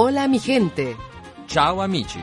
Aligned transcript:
Hola 0.00 0.28
mi 0.28 0.38
gente. 0.38 0.96
Ciao 1.46 1.80
amici. 1.80 2.22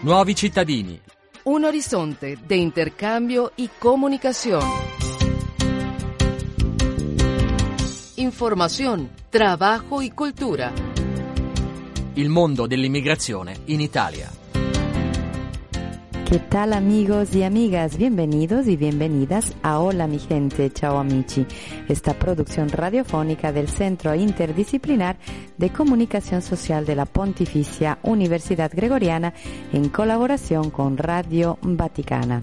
Nuovi 0.00 0.34
cittadini. 0.34 1.00
Un 1.44 1.62
horizonte 1.62 2.36
de 2.44 2.56
intercambio 2.56 3.52
y 3.54 3.68
comunicación. 3.78 4.64
Información, 8.16 9.10
trabajo 9.30 10.02
y 10.02 10.10
cultura. 10.10 10.72
Il 12.14 12.28
mondo 12.28 12.66
dell'immigrazione 12.66 13.60
in 13.66 13.80
Italia. 13.80 14.37
¿Qué 16.28 16.40
tal 16.40 16.74
amigos 16.74 17.34
y 17.34 17.42
amigas? 17.42 17.96
Bienvenidos 17.96 18.66
y 18.66 18.76
bienvenidas 18.76 19.54
a 19.62 19.80
Hola 19.80 20.06
mi 20.06 20.18
gente, 20.18 20.68
ciao 20.68 20.98
amici, 20.98 21.46
esta 21.88 22.12
producción 22.12 22.68
radiofónica 22.68 23.50
del 23.50 23.66
Centro 23.66 24.14
Interdisciplinar 24.14 25.16
de 25.56 25.70
Comunicación 25.70 26.42
Social 26.42 26.84
de 26.84 26.96
la 26.96 27.06
Pontificia 27.06 27.98
Universidad 28.02 28.70
Gregoriana 28.74 29.32
en 29.72 29.88
colaboración 29.88 30.68
con 30.68 30.98
Radio 30.98 31.56
Vaticana. 31.62 32.42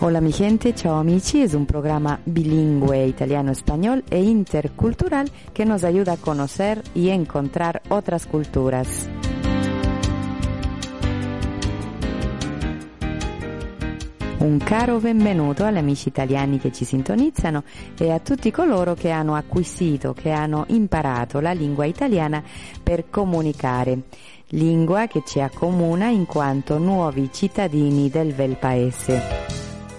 Hola 0.00 0.22
mi 0.22 0.32
gente, 0.32 0.72
ciao 0.72 0.96
amici 0.96 1.42
es 1.42 1.52
un 1.52 1.66
programa 1.66 2.20
bilingüe 2.24 3.06
italiano-español 3.08 4.04
e 4.08 4.22
intercultural 4.22 5.30
que 5.52 5.66
nos 5.66 5.84
ayuda 5.84 6.14
a 6.14 6.16
conocer 6.16 6.82
y 6.94 7.10
encontrar 7.10 7.82
otras 7.90 8.24
culturas. 8.24 9.06
Un 14.46 14.58
caro 14.58 15.00
benvenuto 15.00 15.64
agli 15.64 15.76
amici 15.76 16.06
italiani 16.06 16.60
che 16.60 16.70
ci 16.70 16.84
sintonizzano 16.84 17.64
e 17.98 18.12
a 18.12 18.20
tutti 18.20 18.52
coloro 18.52 18.94
che 18.94 19.10
hanno 19.10 19.34
acquisito, 19.34 20.12
che 20.12 20.30
hanno 20.30 20.66
imparato 20.68 21.40
la 21.40 21.50
lingua 21.50 21.84
italiana 21.84 22.40
per 22.80 23.10
comunicare, 23.10 24.02
lingua 24.50 25.08
che 25.08 25.24
ci 25.26 25.40
accomuna 25.40 26.10
in 26.10 26.26
quanto 26.26 26.78
nuovi 26.78 27.28
cittadini 27.32 28.08
del 28.08 28.34
bel 28.34 28.56
paese. 28.56 29.20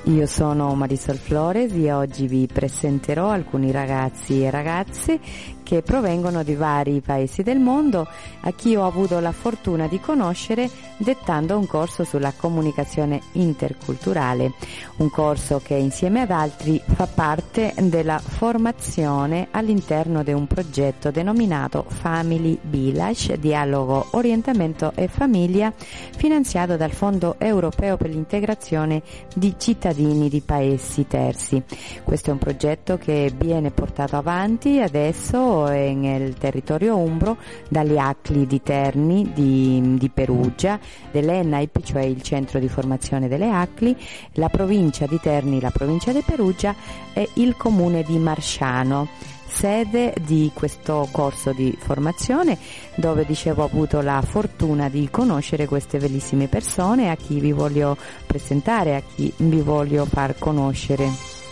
Io 0.04 0.26
sono 0.26 0.74
Marisol 0.76 1.18
Flores 1.18 1.74
e 1.74 1.92
oggi 1.92 2.28
vi 2.28 2.48
presenterò 2.48 3.28
alcuni 3.28 3.72
ragazzi 3.72 4.44
e 4.44 4.50
ragazze 4.50 5.20
che 5.68 5.82
provengono 5.82 6.44
di 6.44 6.56
vari 6.56 7.02
paesi 7.02 7.44
del 7.44 7.60
mondo 7.60 8.08
a 8.40 8.52
chi 8.54 8.78
ho 8.78 8.86
avuto 8.86 9.20
la 9.20 9.34
fortuna 9.34 9.88
di 9.88 10.00
conoscere 10.00 10.70
dettando 10.96 11.58
un 11.58 11.68
corso 11.68 12.06
sulla 12.06 12.32
comunicazione 12.32 13.20
interculturale, 13.34 14.54
un 14.98 15.10
corso 15.10 15.60
che 15.62 15.74
insieme 15.74 16.22
ad 16.22 16.32
altri 16.32 16.82
fa 16.86 17.06
parte 17.06 17.74
della 17.82 18.18
formazione 18.18 19.50
all'interno 19.52 20.24
di 20.24 20.32
un 20.32 20.48
progetto 20.48 21.12
denominato 21.12 21.84
Family 21.86 22.58
Village, 22.62 23.38
dialogo, 23.38 24.08
orientamento 24.12 24.94
e 24.96 25.10
famiglia, 25.10 25.74
finanziato 25.76 26.78
dal 26.78 26.92
Fondo 26.92 27.36
Europeo 27.40 27.98
per 27.98 28.10
l'integrazione 28.10 29.02
di 29.36 29.54
cittadini 29.58 30.30
di 30.30 30.40
paesi 30.40 31.06
terzi. 31.08 31.62
Questo 32.06 32.30
è 32.30 32.32
un 32.32 32.40
progetto 32.40 32.98
che 32.98 33.34
viene 33.36 33.72
portato 33.72 34.16
avanti 34.16 34.80
adesso 34.80 35.56
nel 35.66 36.36
territorio 36.36 36.98
umbro 36.98 37.38
dalle 37.70 38.00
ACLI 38.00 38.46
di 38.46 38.62
Terni, 38.62 39.32
di, 39.34 39.96
di 39.98 40.10
Perugia, 40.10 40.80
dell'ENAIP, 41.12 41.82
cioè 41.84 42.04
il 42.04 42.22
centro 42.22 42.60
di 42.60 42.70
formazione 42.70 43.28
delle 43.28 43.50
ACLI, 43.50 43.96
la 44.34 44.50
provincia 44.50 45.06
di 45.06 45.20
Terni, 45.20 45.60
la 45.60 45.72
provincia 45.72 46.12
di 46.12 46.22
Perugia 46.26 46.76
e 47.14 47.30
il 47.36 47.56
comune 47.58 48.04
di 48.04 48.18
Marsciano 48.18 49.08
sede 49.48 50.14
di 50.22 50.52
questo 50.54 51.08
corso 51.12 51.52
di 51.52 51.76
formazione 51.80 52.58
dove 52.96 53.26
dicevo 53.26 53.64
ho 53.64 53.66
avuto 53.66 54.02
la 54.02 54.22
fortuna 54.22 54.90
di 54.90 55.08
conoscere 55.10 55.66
queste 55.66 55.98
bellissime 55.98 56.48
persone 56.48 57.10
a 57.10 57.16
chi 57.16 57.40
vi 57.40 57.54
voglio 57.54 57.98
presentare, 58.26 58.96
a 58.96 59.02
chi 59.02 59.34
vi 59.38 59.62
voglio 59.62 60.06
far 60.06 60.38
conoscere. 60.38 61.47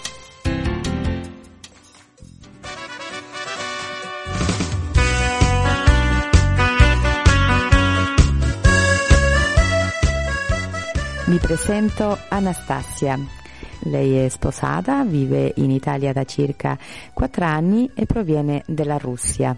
Mi 11.36 11.42
presento 11.42 12.18
Anastasia. 12.30 13.20
Lei 13.80 14.24
è 14.24 14.30
sposata, 14.30 15.04
vive 15.04 15.52
in 15.58 15.70
Italia 15.70 16.14
da 16.14 16.24
circa 16.24 16.78
4 17.12 17.44
anni 17.44 17.92
e 17.94 18.06
proviene 18.06 18.64
dalla 18.66 18.98
Russia. 18.98 19.54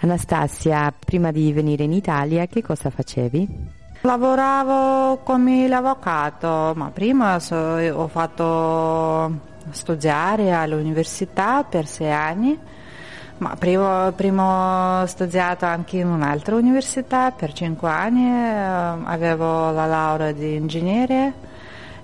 Anastasia, 0.00 0.92
prima 0.98 1.30
di 1.30 1.52
venire 1.52 1.84
in 1.84 1.92
Italia, 1.92 2.46
che 2.46 2.60
cosa 2.60 2.90
facevi? 2.90 3.68
Lavoravo 4.00 5.18
come 5.18 5.68
l'avvocato, 5.68 6.72
ma 6.74 6.90
prima 6.92 7.38
so, 7.38 7.54
ho 7.54 8.08
fatto 8.08 9.32
studiare 9.70 10.52
all'università 10.52 11.62
per 11.62 11.86
sei 11.86 12.10
anni 12.10 12.58
ma 13.40 13.56
prima 13.56 15.00
ho 15.02 15.06
studiato 15.06 15.64
anche 15.64 15.96
in 15.96 16.08
un'altra 16.08 16.56
università 16.56 17.30
per 17.30 17.52
cinque 17.54 17.88
anni, 17.88 18.26
eh, 18.26 19.02
avevo 19.04 19.70
la 19.70 19.86
laurea 19.86 20.32
di 20.32 20.56
ingegnere 20.56 21.32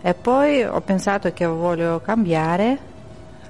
e 0.01 0.15
poi 0.15 0.63
ho 0.63 0.81
pensato 0.81 1.33
che 1.33 1.45
voglio 1.45 2.01
cambiare 2.01 2.95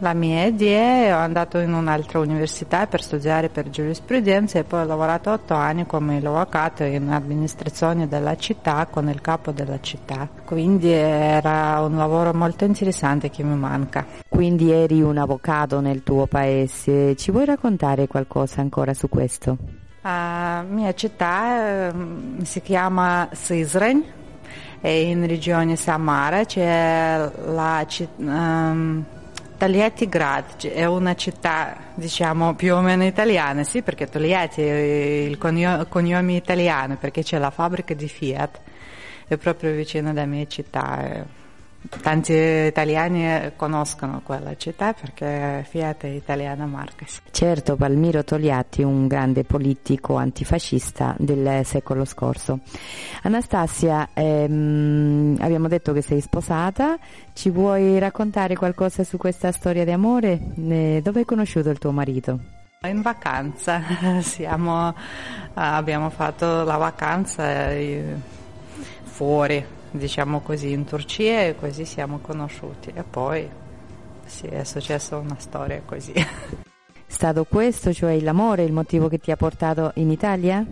la 0.00 0.12
mia 0.12 0.44
idea 0.44 1.06
e 1.06 1.12
ho 1.12 1.18
andato 1.18 1.58
in 1.58 1.72
un'altra 1.72 2.18
università 2.18 2.86
per 2.86 3.02
studiare 3.02 3.48
per 3.48 3.70
giurisprudenza 3.70 4.58
e 4.58 4.64
poi 4.64 4.82
ho 4.82 4.84
lavorato 4.84 5.30
otto 5.30 5.54
anni 5.54 5.86
come 5.86 6.18
avvocato 6.18 6.82
in 6.84 7.08
amministrazione 7.08 8.08
della 8.08 8.36
città 8.36 8.86
con 8.90 9.08
il 9.08 9.20
capo 9.20 9.52
della 9.52 9.80
città. 9.80 10.28
Quindi 10.44 10.90
era 10.90 11.80
un 11.80 11.96
lavoro 11.96 12.34
molto 12.34 12.64
interessante 12.64 13.30
che 13.30 13.42
mi 13.42 13.56
manca. 13.56 14.04
Quindi 14.28 14.70
eri 14.70 15.00
un 15.00 15.16
avvocato 15.16 15.80
nel 15.80 16.02
tuo 16.02 16.26
paese, 16.26 17.16
ci 17.16 17.30
vuoi 17.30 17.44
raccontare 17.44 18.06
qualcosa 18.06 18.60
ancora 18.60 18.92
su 18.92 19.08
questo? 19.08 19.56
La 20.02 20.64
mia 20.68 20.94
città 20.94 21.90
um, 21.92 22.40
si 22.42 22.60
chiama 22.60 23.28
Sisren, 23.32 24.04
è 24.80 24.88
in 24.88 25.26
regione 25.26 25.76
Samara, 25.76 26.44
c'è 26.44 27.30
la 27.46 27.84
città... 27.88 28.22
Um, 28.22 29.04
Togliatti 29.56 30.06
Grad 30.06 30.67
è 30.67 30.84
una 30.84 31.15
città 31.15 31.77
diciamo 31.94 32.55
più 32.55 32.75
o 32.75 32.83
meno 32.83 33.05
italiana, 33.05 33.65
sì 33.65 33.81
perché 33.81 34.06
Togliatti 34.06 34.61
è 34.62 34.75
il 35.28 35.39
cognome 35.39 36.34
italiano 36.34 36.97
perché 36.97 37.22
c'è 37.22 37.39
la 37.39 37.50
fabbrica 37.50 37.94
di 37.94 38.06
Fiat, 38.06 38.61
è 39.27 39.37
proprio 39.39 39.72
vicino 39.72 40.11
alla 40.11 40.27
mia 40.27 40.47
città. 40.47 41.44
Tanti 42.02 42.32
italiani 42.32 43.52
conoscono 43.56 44.20
quella 44.24 44.56
città 44.56 44.92
perché 44.92 45.64
Fiat 45.69 46.04
è 46.04 46.08
italiana 46.08 46.66
marca. 46.66 47.04
Certo, 47.30 47.76
Palmiro 47.76 48.24
Togliatti, 48.24 48.82
un 48.82 49.06
grande 49.06 49.44
politico 49.44 50.16
antifascista 50.16 51.14
del 51.19 51.64
secolo 51.64 52.04
scorso. 52.04 52.60
Anastasia, 53.22 54.08
ehm, 54.12 55.36
abbiamo 55.41 55.69
detto 55.69 55.92
che 55.92 56.02
sei 56.02 56.20
sposata, 56.20 56.98
ci 57.32 57.50
vuoi 57.50 57.98
raccontare 57.98 58.56
qualcosa 58.56 59.04
su 59.04 59.16
questa 59.16 59.52
storia 59.52 59.84
di 59.84 59.92
amore? 59.92 60.41
Eh, 60.56 61.00
dove 61.02 61.20
hai 61.20 61.25
conosciuto 61.25 61.70
il 61.70 61.78
tuo 61.78 61.92
marito? 61.92 62.38
In 62.82 63.02
vacanza, 63.02 63.82
Siamo, 64.20 64.94
abbiamo 65.54 66.10
fatto 66.10 66.62
la 66.62 66.76
vacanza 66.76 67.70
fuori 69.02 69.75
diciamo 69.96 70.40
così, 70.40 70.72
in 70.72 70.84
Turchia 70.84 71.42
e 71.42 71.56
così 71.56 71.84
siamo 71.84 72.18
conosciuti 72.18 72.92
e 72.94 73.02
poi 73.02 73.48
sì, 74.25 74.46
è 74.46 74.64
successa 74.64 75.16
una 75.16 75.37
storia 75.38 75.82
così. 75.84 76.12
È 76.12 76.26
stato 77.06 77.44
questo, 77.44 77.93
cioè 77.93 78.19
l'amore, 78.20 78.64
il 78.64 78.72
motivo 78.72 79.08
che 79.08 79.19
ti 79.19 79.31
ha 79.31 79.37
portato 79.37 79.93
in 79.94 80.10
Italia? 80.10 80.64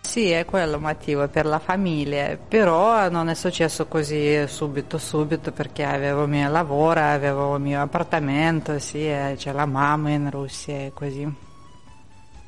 Sì, 0.00 0.30
è 0.30 0.44
quello 0.44 0.74
il 0.74 0.82
motivo, 0.82 1.28
per 1.28 1.46
la 1.46 1.60
famiglia, 1.60 2.36
però 2.36 3.08
non 3.10 3.28
è 3.28 3.34
successo 3.34 3.86
così 3.86 4.44
subito, 4.48 4.98
subito, 4.98 5.52
perché 5.52 5.84
avevo 5.84 6.24
il 6.24 6.30
mio 6.30 6.50
lavoro, 6.50 7.00
avevo 7.00 7.54
il 7.54 7.62
mio 7.62 7.80
appartamento, 7.80 8.78
sì, 8.80 9.08
c'è 9.36 9.52
la 9.52 9.66
mamma 9.66 10.10
in 10.10 10.28
Russia 10.30 10.74
e 10.86 10.92
così. 10.92 11.32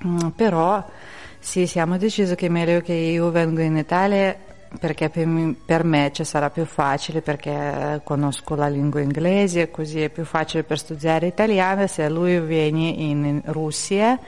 Mm, 0.04 0.28
però 0.34 0.84
sì, 1.38 1.66
siamo 1.66 1.98
decisi 1.98 2.34
che 2.34 2.46
è 2.46 2.48
meglio 2.48 2.80
che 2.80 2.94
io 2.94 3.30
vengo 3.30 3.60
in 3.60 3.76
Italia 3.76 4.36
perché 4.78 5.10
per, 5.10 5.84
me 5.84 6.10
ci 6.12 6.24
sarà 6.24 6.50
più 6.50 6.64
facile 6.64 7.20
perché 7.20 8.00
conosco 8.04 8.54
la 8.54 8.68
lingua 8.68 9.00
inglese, 9.00 9.70
così 9.70 10.02
è 10.02 10.08
più 10.08 10.24
facile 10.24 10.64
per 10.64 10.78
studiare 10.78 11.26
italiano 11.26 11.86
se 11.86 12.08
lui 12.08 12.40
viene 12.40 12.88
in 12.88 13.42
Russia 13.46 14.18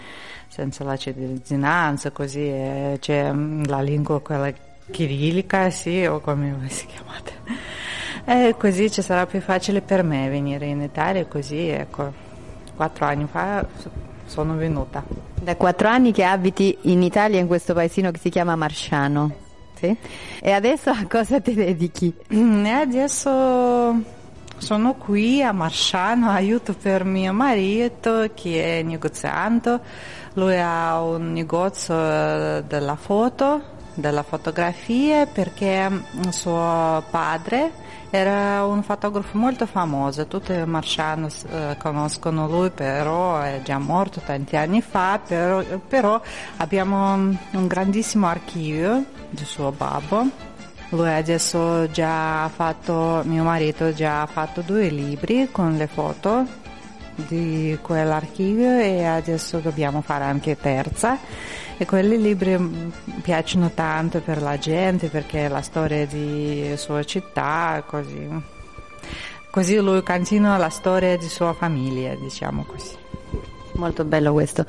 senza 0.55 0.85
la 0.85 0.97
cittadinanza, 0.97 2.13
così 2.13 2.47
eh, 2.47 2.99
c'è 3.01 3.33
mm, 3.33 3.65
la 3.65 3.81
lingua 3.81 4.21
quella 4.21 4.53
chirilica, 4.89 5.69
sì, 5.71 6.05
o 6.05 6.21
come 6.21 6.57
si 6.69 6.87
chiamate. 6.87 7.33
E 8.25 8.55
così 8.57 8.89
ci 8.89 9.03
sarà 9.03 9.27
più 9.27 9.41
facile 9.41 9.81
per 9.81 10.05
me 10.05 10.29
venire 10.29 10.67
in 10.67 10.81
Italia, 10.81 11.27
così 11.27 11.67
ecco, 11.69 12.13
quattro 12.77 13.07
anni 13.07 13.27
fa 13.29 13.67
sono 14.27 14.55
venuta. 14.55 15.03
Da 15.35 15.57
quattro 15.57 15.89
anni 15.89 16.13
che 16.13 16.23
abiti 16.23 16.79
in 16.83 17.03
Italia, 17.03 17.41
in 17.41 17.49
questo 17.49 17.75
paesino 17.75 18.13
che 18.13 18.21
si 18.21 18.31
chiama 18.31 18.55
Marsciano. 18.55 19.44
Sì? 19.85 19.97
E 20.41 20.51
adesso 20.51 20.89
a 20.89 21.05
cosa 21.09 21.41
ti 21.41 21.53
dedichi? 21.53 22.13
E 22.29 22.69
adesso 22.71 24.03
sono 24.57 24.95
qui 24.95 25.43
a 25.43 25.53
Marsciano, 25.53 26.31
aiuto 26.31 26.73
per 26.73 27.05
mio 27.05 27.35
marito 27.35 28.31
che 28.35 28.79
è 28.79 28.83
negoziante. 28.83 29.81
Lui 30.35 30.59
ha 30.59 31.03
un 31.03 31.33
negozio 31.33 31.95
della 31.95 32.97
foto, 32.97 33.63
della 33.95 34.23
fotografia, 34.23 35.27
perché 35.27 35.91
suo 36.31 37.05
padre 37.11 37.83
era 38.17 38.65
un 38.65 38.85
fotografo 38.85 39.37
molto 39.37 39.67
famoso, 39.67 40.29
tutti 40.29 40.53
i 40.53 40.65
marciani 40.65 41.27
eh, 41.51 41.77
conoscono 41.79 42.47
lui, 42.47 42.71
però 42.71 43.41
è 43.41 43.61
già 43.65 43.79
morto 43.79 44.21
tanti 44.25 44.57
anni 44.57 44.81
fa, 44.81 45.19
però, 45.27 45.61
però 45.89 46.21
abbiamo 46.59 47.13
un 47.15 47.67
grandissimo 47.67 48.29
archivio 48.29 49.05
di 49.31 49.45
suo 49.45 49.73
babbo. 49.73 50.29
Lui 50.91 51.11
adesso 51.11 51.91
già 51.91 52.45
ha 52.45 52.49
fatto, 52.49 53.23
mio 53.25 53.43
marito 53.43 53.93
già 53.93 54.23
ha 54.23 54.27
fatto 54.27 54.61
due 54.61 54.87
libri 54.91 55.49
con 55.51 55.77
le 55.77 55.89
foto 55.89 56.63
di 57.15 57.79
quell'archivio 57.81 58.79
e 58.79 59.05
adesso 59.05 59.59
dobbiamo 59.59 60.01
fare 60.01 60.25
anche 60.25 60.57
terza 60.57 61.19
e 61.77 61.87
quelli 61.87 62.21
libri 62.21 62.57
mm, 62.57 62.91
piacciono 63.23 63.71
tanto 63.75 64.21
per 64.21 64.41
la 64.41 64.59
gente 64.59 65.09
perché 65.09 65.47
è 65.47 65.49
la 65.49 65.63
storia 65.63 66.07
di 66.07 66.73
sua 66.77 67.03
città, 67.05 67.83
così. 67.87 68.29
Così 69.51 69.77
lui 69.77 70.03
continua 70.03 70.57
la 70.57 70.69
storia 70.69 71.17
di 71.17 71.29
sua 71.29 71.53
famiglia, 71.53 72.15
diciamo 72.15 72.65
così. 72.65 72.97
Molto 73.75 74.05
bello 74.05 74.33
questo. 74.33 74.65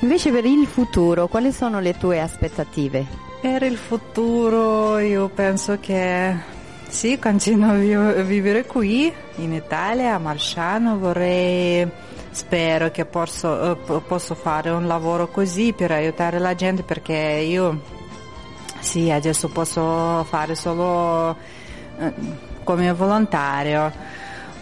Invece 0.00 0.30
per 0.30 0.44
il 0.44 0.66
futuro, 0.66 1.28
quali 1.28 1.52
sono 1.52 1.80
le 1.80 1.96
tue 1.96 2.20
aspettative? 2.20 3.06
Per 3.40 3.62
il 3.62 3.76
futuro 3.76 4.98
io 4.98 5.28
penso 5.28 5.78
che 5.80 6.56
sì, 6.88 7.18
continuo 7.18 7.70
a 7.70 8.22
vivere 8.22 8.64
qui 8.64 9.12
in 9.36 9.52
Italia, 9.52 10.14
a 10.14 10.18
Marsciano, 10.18 10.98
vorrei 10.98 11.88
spero 12.30 12.90
che 12.90 13.04
posso, 13.04 13.48
uh, 13.48 14.02
posso 14.06 14.34
fare 14.34 14.70
un 14.70 14.86
lavoro 14.86 15.28
così 15.28 15.72
per 15.72 15.90
aiutare 15.90 16.38
la 16.38 16.54
gente 16.54 16.82
perché 16.82 17.14
io 17.14 17.80
sì, 18.80 19.10
adesso 19.10 19.48
posso 19.48 20.24
fare 20.24 20.54
solo 20.54 21.36
uh, 21.96 22.12
come 22.64 22.92
volontario. 22.92 23.92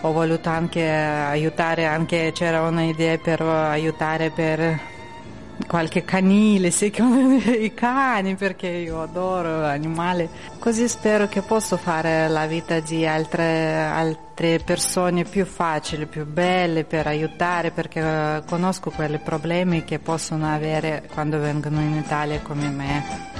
Ho 0.02 0.12
voluto 0.12 0.48
anche 0.48 0.88
aiutare, 0.88 1.86
anche 1.86 2.32
c'era 2.32 2.62
un'idea 2.62 3.18
per 3.18 3.40
aiutare 3.40 4.30
per 4.30 4.94
qualche 5.66 6.04
canile, 6.04 6.70
sì, 6.70 6.92
i 7.60 7.74
cani 7.74 8.34
perché 8.34 8.68
io 8.68 9.02
adoro 9.02 9.64
animali. 9.64 10.28
Così 10.58 10.88
spero 10.88 11.28
che 11.28 11.42
posso 11.42 11.76
fare 11.76 12.28
la 12.28 12.46
vita 12.46 12.80
di 12.80 13.06
altre, 13.06 13.74
altre 13.74 14.60
persone 14.64 15.24
più 15.24 15.44
facile, 15.44 16.06
più 16.06 16.26
belle 16.26 16.84
per 16.84 17.06
aiutare 17.06 17.70
perché 17.70 18.42
conosco 18.46 18.90
quei 18.90 19.18
problemi 19.18 19.84
che 19.84 19.98
possono 19.98 20.52
avere 20.52 21.08
quando 21.12 21.38
vengono 21.38 21.80
in 21.80 21.94
Italia 21.94 22.40
come 22.40 22.68
me. 22.68 23.35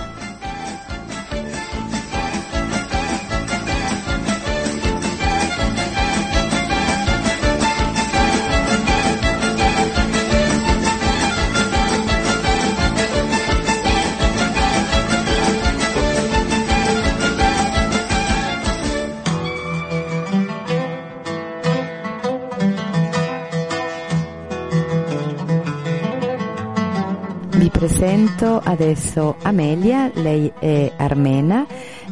Presento 28.16 28.62
adesso 28.64 29.36
Amelia, 29.42 30.10
lei 30.14 30.50
è 30.58 30.90
armena, 30.96 31.66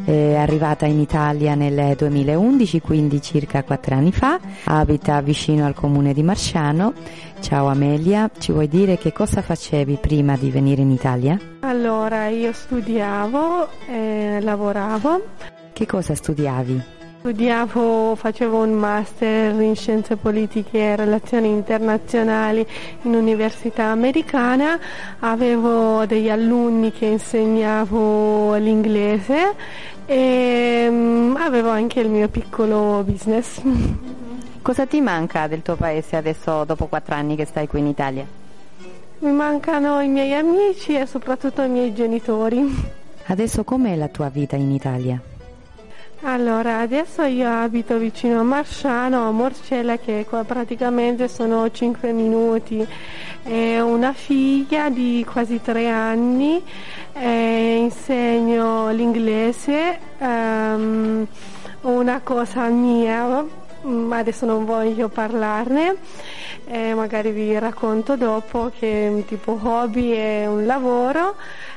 è 0.04 0.34
arrivata 0.34 0.84
in 0.84 1.00
Italia 1.00 1.54
nel 1.54 1.96
2011, 1.96 2.80
quindi 2.82 3.22
circa 3.22 3.64
quattro 3.64 3.94
anni 3.94 4.12
fa, 4.12 4.38
abita 4.64 5.22
vicino 5.22 5.64
al 5.64 5.72
comune 5.72 6.12
di 6.12 6.22
Marsciano. 6.22 6.92
Ciao 7.40 7.68
Amelia, 7.68 8.30
ci 8.38 8.52
vuoi 8.52 8.68
dire 8.68 8.98
che 8.98 9.12
cosa 9.12 9.40
facevi 9.40 9.96
prima 9.98 10.36
di 10.36 10.50
venire 10.50 10.82
in 10.82 10.90
Italia? 10.90 11.38
Allora, 11.60 12.28
io 12.28 12.52
studiavo 12.52 13.68
e 13.88 14.40
lavoravo. 14.42 15.22
Che 15.72 15.86
cosa 15.86 16.14
studiavi? 16.14 16.82
Studiavo, 17.26 18.16
facevo 18.16 18.58
un 18.58 18.72
master 18.72 19.58
in 19.58 19.74
scienze 19.74 20.16
politiche 20.16 20.78
e 20.78 20.94
relazioni 20.94 21.48
internazionali 21.48 22.66
in 23.00 23.14
università 23.14 23.84
americana, 23.84 24.78
avevo 25.20 26.04
degli 26.04 26.28
alunni 26.28 26.92
che 26.92 27.06
insegnavo 27.06 28.56
l'inglese 28.56 29.54
e 30.04 30.86
um, 30.86 31.34
avevo 31.40 31.70
anche 31.70 32.00
il 32.00 32.10
mio 32.10 32.28
piccolo 32.28 33.02
business. 33.06 33.58
Cosa 34.60 34.84
ti 34.84 35.00
manca 35.00 35.46
del 35.46 35.62
tuo 35.62 35.76
paese 35.76 36.16
adesso 36.16 36.64
dopo 36.64 36.88
quattro 36.88 37.14
anni 37.14 37.36
che 37.36 37.46
stai 37.46 37.66
qui 37.66 37.78
in 37.78 37.86
Italia? 37.86 38.26
Mi 39.20 39.32
mancano 39.32 39.98
i 40.02 40.08
miei 40.08 40.34
amici 40.34 40.94
e 40.94 41.06
soprattutto 41.06 41.62
i 41.62 41.70
miei 41.70 41.94
genitori. 41.94 42.66
Adesso 43.28 43.64
com'è 43.64 43.96
la 43.96 44.08
tua 44.08 44.28
vita 44.28 44.56
in 44.56 44.72
Italia? 44.72 45.18
Allora, 46.26 46.78
adesso 46.78 47.22
io 47.24 47.50
abito 47.50 47.98
vicino 47.98 48.40
a 48.40 48.42
Marsciano, 48.42 49.28
a 49.28 49.30
Morcella, 49.30 49.98
che 49.98 50.24
qua 50.26 50.42
praticamente 50.42 51.28
sono 51.28 51.70
5 51.70 52.12
minuti. 52.12 52.84
È 53.42 53.78
una 53.80 54.14
figlia 54.14 54.88
di 54.88 55.22
quasi 55.30 55.60
3 55.60 55.90
anni, 55.90 56.62
eh, 57.12 57.76
insegno 57.76 58.90
l'inglese, 58.90 59.98
um, 60.16 61.26
una 61.82 62.20
cosa 62.20 62.68
mia, 62.68 63.44
ma 63.82 64.16
adesso 64.16 64.46
non 64.46 64.64
voglio 64.64 65.10
parlarne, 65.10 65.96
eh, 66.64 66.94
magari 66.94 67.32
vi 67.32 67.58
racconto 67.58 68.16
dopo 68.16 68.72
che 68.78 69.24
tipo 69.26 69.60
hobby 69.62 70.12
è 70.12 70.46
un 70.46 70.64
lavoro 70.64 71.36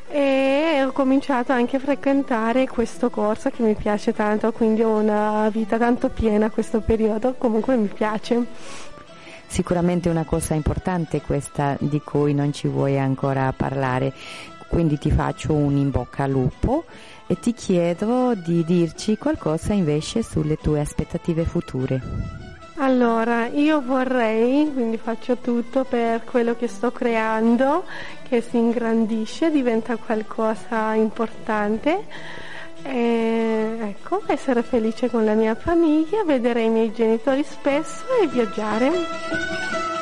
e 0.09 0.83
ho 0.85 0.91
cominciato 0.91 1.51
anche 1.51 1.75
a 1.75 1.79
frequentare 1.79 2.67
questo 2.67 3.09
corso 3.09 3.49
che 3.49 3.61
mi 3.63 3.75
piace 3.75 4.13
tanto, 4.13 4.51
quindi 4.51 4.83
ho 4.83 4.97
una 4.97 5.49
vita 5.49 5.77
tanto 5.77 6.09
piena 6.09 6.49
questo 6.49 6.81
periodo, 6.81 7.35
comunque 7.37 7.75
mi 7.75 7.87
piace. 7.87 8.45
Sicuramente 9.47 10.09
una 10.09 10.25
cosa 10.25 10.53
importante 10.53 11.21
questa 11.21 11.77
di 11.79 12.01
cui 12.01 12.33
non 12.33 12.51
ci 12.53 12.67
vuoi 12.67 12.99
ancora 12.99 13.53
parlare, 13.55 14.13
quindi 14.67 14.97
ti 14.97 15.11
faccio 15.11 15.53
un 15.53 15.77
in 15.77 15.89
bocca 15.89 16.23
al 16.23 16.31
lupo 16.31 16.85
e 17.27 17.39
ti 17.39 17.53
chiedo 17.53 18.33
di 18.35 18.63
dirci 18.63 19.17
qualcosa 19.17 19.73
invece 19.73 20.23
sulle 20.23 20.57
tue 20.57 20.79
aspettative 20.79 21.45
future. 21.45 22.46
Allora, 22.79 23.47
io 23.47 23.81
vorrei, 23.81 24.71
quindi 24.71 24.97
faccio 24.97 25.37
tutto 25.37 25.83
per 25.83 26.23
quello 26.23 26.55
che 26.55 26.67
sto 26.67 26.91
creando, 26.91 27.85
che 28.29 28.41
si 28.41 28.57
ingrandisce, 28.57 29.49
diventa 29.49 29.95
qualcosa 29.95 30.93
importante. 30.93 32.05
E, 32.83 33.77
ecco, 33.81 34.21
essere 34.27 34.61
felice 34.61 35.09
con 35.09 35.25
la 35.25 35.33
mia 35.33 35.55
famiglia, 35.55 36.23
vedere 36.23 36.61
i 36.61 36.69
miei 36.69 36.93
genitori 36.93 37.43
spesso 37.43 38.05
e 38.21 38.27
viaggiare. 38.27 39.96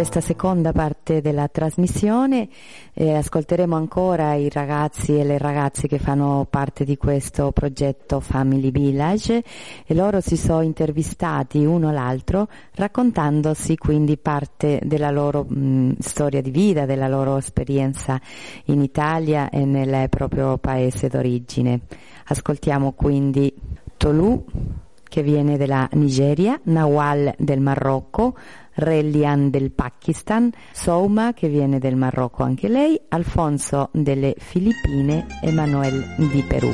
Questa 0.01 0.19
seconda 0.19 0.71
parte 0.71 1.21
della 1.21 1.47
trasmissione 1.47 2.49
eh, 2.93 3.13
ascolteremo 3.13 3.75
ancora 3.75 4.33
i 4.33 4.49
ragazzi 4.49 5.19
e 5.19 5.23
le 5.23 5.37
ragazze 5.37 5.87
che 5.87 5.99
fanno 5.99 6.47
parte 6.49 6.85
di 6.85 6.97
questo 6.97 7.51
progetto 7.51 8.19
Family 8.19 8.71
Village 8.71 9.43
e 9.85 9.93
loro 9.93 10.19
si 10.19 10.37
sono 10.37 10.61
intervistati 10.61 11.63
uno 11.63 11.89
all'altro 11.89 12.47
raccontandosi 12.73 13.77
quindi 13.77 14.17
parte 14.17 14.79
della 14.81 15.11
loro 15.11 15.45
mh, 15.47 15.97
storia 15.99 16.41
di 16.41 16.49
vita, 16.49 16.87
della 16.87 17.07
loro 17.07 17.37
esperienza 17.37 18.19
in 18.65 18.81
Italia 18.81 19.51
e 19.51 19.65
nel 19.65 20.09
proprio 20.09 20.57
paese 20.57 21.09
d'origine. 21.09 21.81
Ascoltiamo 22.25 22.93
quindi 22.93 23.53
Tolu 23.97 24.45
che 25.11 25.21
viene 25.21 25.57
dalla 25.57 25.89
Nigeria, 25.91 26.57
Nawal 26.63 27.33
del 27.37 27.59
Marocco, 27.59 28.33
Relian 28.81 29.49
del 29.49 29.71
Pakistan, 29.71 30.51
Souma 30.71 31.33
che 31.33 31.47
viene 31.47 31.77
del 31.77 31.95
Marocco 31.95 32.43
anche 32.43 32.67
lei, 32.67 32.99
Alfonso 33.09 33.89
delle 33.93 34.35
Filippine 34.37 35.27
e 35.41 35.51
Manuel 35.51 36.15
di 36.17 36.43
Perù. 36.47 36.73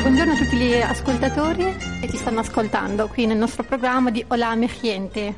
Buongiorno 0.00 0.32
a 0.32 0.36
tutti 0.36 0.56
gli 0.56 0.74
ascoltatori 0.74 1.76
che 2.00 2.08
ci 2.08 2.16
stanno 2.16 2.40
ascoltando 2.40 3.06
qui 3.08 3.26
nel 3.26 3.36
nostro 3.36 3.62
programma 3.62 4.10
di 4.10 4.24
Hola 4.28 4.54
mi 4.54 4.68
gente. 4.80 5.34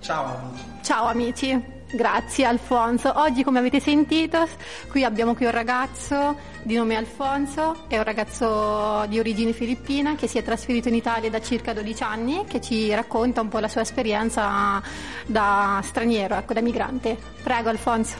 Ciao 0.00 0.36
amici. 0.36 0.64
Ciao 0.82 1.06
amici. 1.06 1.76
Grazie 1.90 2.44
Alfonso. 2.44 3.12
Oggi 3.14 3.42
come 3.42 3.60
avete 3.60 3.80
sentito 3.80 4.46
qui 4.90 5.04
abbiamo 5.04 5.34
qui 5.34 5.46
un 5.46 5.52
ragazzo 5.52 6.36
di 6.62 6.74
nome 6.74 6.96
Alfonso, 6.96 7.84
è 7.88 7.96
un 7.96 8.04
ragazzo 8.04 9.06
di 9.08 9.18
origine 9.18 9.54
filippina 9.54 10.14
che 10.14 10.26
si 10.26 10.36
è 10.36 10.42
trasferito 10.42 10.88
in 10.88 10.94
Italia 10.94 11.30
da 11.30 11.40
circa 11.40 11.72
12 11.72 12.02
anni 12.02 12.44
che 12.46 12.60
ci 12.60 12.92
racconta 12.94 13.40
un 13.40 13.48
po' 13.48 13.58
la 13.58 13.68
sua 13.68 13.80
esperienza 13.80 14.82
da 15.24 15.80
straniero, 15.82 16.34
ecco, 16.36 16.52
da 16.52 16.60
migrante. 16.60 17.16
Prego 17.42 17.70
Alfonso. 17.70 18.16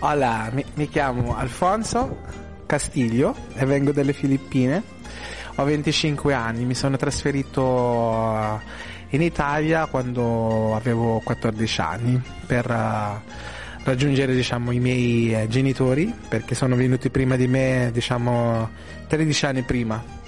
Hola, 0.00 0.50
mi, 0.52 0.62
mi 0.74 0.88
chiamo 0.88 1.34
Alfonso 1.36 2.18
Castiglio 2.66 3.34
e 3.54 3.64
vengo 3.64 3.92
dalle 3.92 4.12
Filippine. 4.12 4.82
Ho 5.56 5.64
25 5.64 6.34
anni, 6.34 6.66
mi 6.66 6.74
sono 6.74 6.98
trasferito 6.98 8.60
in 9.10 9.22
Italia 9.22 9.86
quando 9.86 10.74
avevo 10.74 11.20
14 11.24 11.80
anni 11.80 12.22
per 12.46 12.70
uh, 12.70 13.30
raggiungere 13.82 14.34
diciamo, 14.34 14.70
i 14.70 14.78
miei 14.78 15.34
eh, 15.34 15.48
genitori 15.48 16.12
perché 16.28 16.54
sono 16.54 16.76
venuti 16.76 17.10
prima 17.10 17.36
di 17.36 17.48
me 17.48 17.90
diciamo 17.92 18.68
13 19.08 19.46
anni 19.46 19.62
prima. 19.62 20.18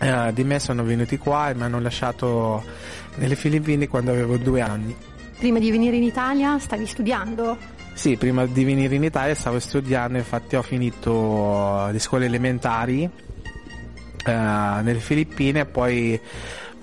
Uh, 0.00 0.32
di 0.32 0.42
me 0.42 0.58
sono 0.58 0.82
venuti 0.82 1.16
qua 1.16 1.50
e 1.50 1.54
mi 1.54 1.62
hanno 1.62 1.78
lasciato 1.80 2.64
nelle 3.16 3.36
Filippine 3.36 3.86
quando 3.86 4.10
avevo 4.10 4.36
due 4.36 4.60
anni. 4.60 4.96
Prima 5.38 5.60
di 5.60 5.70
venire 5.70 5.96
in 5.96 6.02
Italia 6.02 6.58
stavi 6.58 6.86
studiando? 6.86 7.56
Sì 7.94 8.16
prima 8.16 8.46
di 8.46 8.64
venire 8.64 8.96
in 8.96 9.04
Italia 9.04 9.34
stavo 9.34 9.60
studiando 9.60 10.18
infatti 10.18 10.56
ho 10.56 10.62
finito 10.62 11.88
le 11.92 11.98
scuole 12.00 12.24
elementari 12.24 13.04
uh, 13.04 14.30
nelle 14.30 14.98
Filippine 14.98 15.60
e 15.60 15.66
poi 15.66 16.20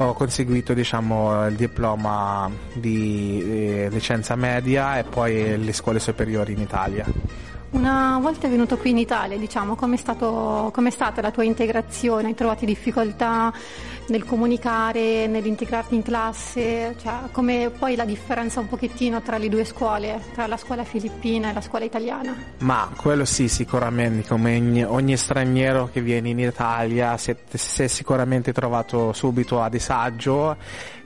ho 0.06 0.14
conseguito 0.14 0.74
diciamo, 0.74 1.46
il 1.48 1.56
diploma 1.56 2.50
di 2.74 3.42
eh, 3.44 3.90
licenza 3.90 4.36
media 4.36 4.98
e 4.98 5.04
poi 5.04 5.58
le 5.62 5.74
scuole 5.74 6.00
superiori 6.00 6.54
in 6.54 6.60
Italia. 6.60 7.06
Una 7.72 8.18
volta 8.20 8.48
venuto 8.48 8.78
qui 8.78 8.90
in 8.90 8.98
Italia, 8.98 9.38
diciamo, 9.38 9.76
com'è, 9.76 9.96
stato, 9.96 10.72
com'è 10.74 10.90
stata 10.90 11.22
la 11.22 11.30
tua 11.30 11.44
integrazione? 11.44 12.30
Hai 12.30 12.34
trovato 12.34 12.66
difficoltà 12.66 13.54
nel 14.08 14.26
comunicare, 14.26 15.28
nell'integrarti 15.28 15.94
in 15.94 16.02
classe? 16.02 16.96
Cioè, 17.00 17.30
come 17.32 17.70
poi 17.78 17.96
la 17.96 18.06
differenza 18.06 18.60
un 18.60 18.68
pochettino 18.68 19.22
tra 19.22 19.38
le 19.38 19.50
due 19.50 19.66
scuole, 19.66 20.20
tra 20.34 20.48
la 20.48 20.58
scuola 20.58 20.84
filippina 20.84 21.52
e 21.52 21.54
la 21.54 21.62
scuola 21.62 21.86
italiana? 21.86 22.36
Ma 22.60 22.90
quello 22.96 23.24
sì, 23.24 23.48
sicuramente, 23.48 24.28
come 24.28 24.56
ogni, 24.56 24.84
ogni 24.84 25.16
straniero 25.16 25.90
che 25.92 26.02
viene 26.02 26.30
in 26.30 26.40
Italia 26.40 27.18
si 27.18 27.30
è, 27.30 27.38
si 27.52 27.84
è 27.84 27.88
sicuramente 27.88 28.52
trovato 28.52 29.14
subito 29.14 29.62
a 29.62 29.70
disagio. 29.70 30.58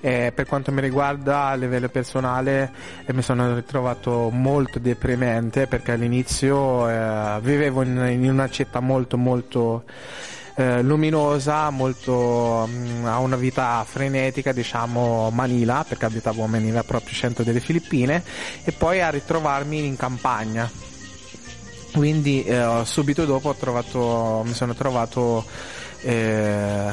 Eh, 0.06 0.34
per 0.36 0.46
quanto 0.48 0.74
mi 0.74 0.82
riguarda 0.82 1.46
a 1.46 1.56
livello 1.56 1.88
personale 1.88 2.70
eh, 3.06 3.14
mi 3.14 3.22
sono 3.22 3.56
ritrovato 3.56 4.30
molto 4.30 4.78
deprimente 4.78 5.66
perché 5.66 5.94
all'inizio 5.94 6.90
eh, 6.90 7.40
vivevo 7.40 7.84
in, 7.84 8.06
in 8.10 8.30
una 8.30 8.50
città 8.50 8.82
molto 8.82 9.18
molto 9.18 9.86
eh, 10.56 10.82
luminosa, 10.82 11.70
molto 11.70 12.68
mh, 12.68 13.06
a 13.06 13.20
una 13.20 13.38
vita 13.38 13.84
frenetica, 13.88 14.52
diciamo 14.52 15.30
Manila, 15.32 15.86
perché 15.88 16.04
abitavo 16.04 16.44
a 16.44 16.48
Manila 16.48 16.84
proprio 16.84 17.14
centro 17.14 17.46
delle 17.46 17.62
Filippine, 17.62 18.22
e 18.64 18.74
poi 18.74 19.02
a 19.02 19.10
ritrovarmi 19.10 19.86
in 19.86 19.96
campagna. 19.96 20.70
Quindi 21.94 22.44
eh, 22.44 22.82
subito 22.84 23.24
dopo 23.24 23.54
trovato, 23.54 24.44
mi 24.46 24.54
sono 24.54 24.74
trovato 24.74 25.46
eh, 26.02 26.92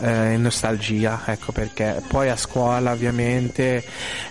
eh, 0.00 0.36
nostalgia, 0.36 1.22
ecco 1.26 1.52
perché 1.52 2.02
poi 2.06 2.28
a 2.28 2.36
scuola 2.36 2.92
ovviamente 2.92 3.84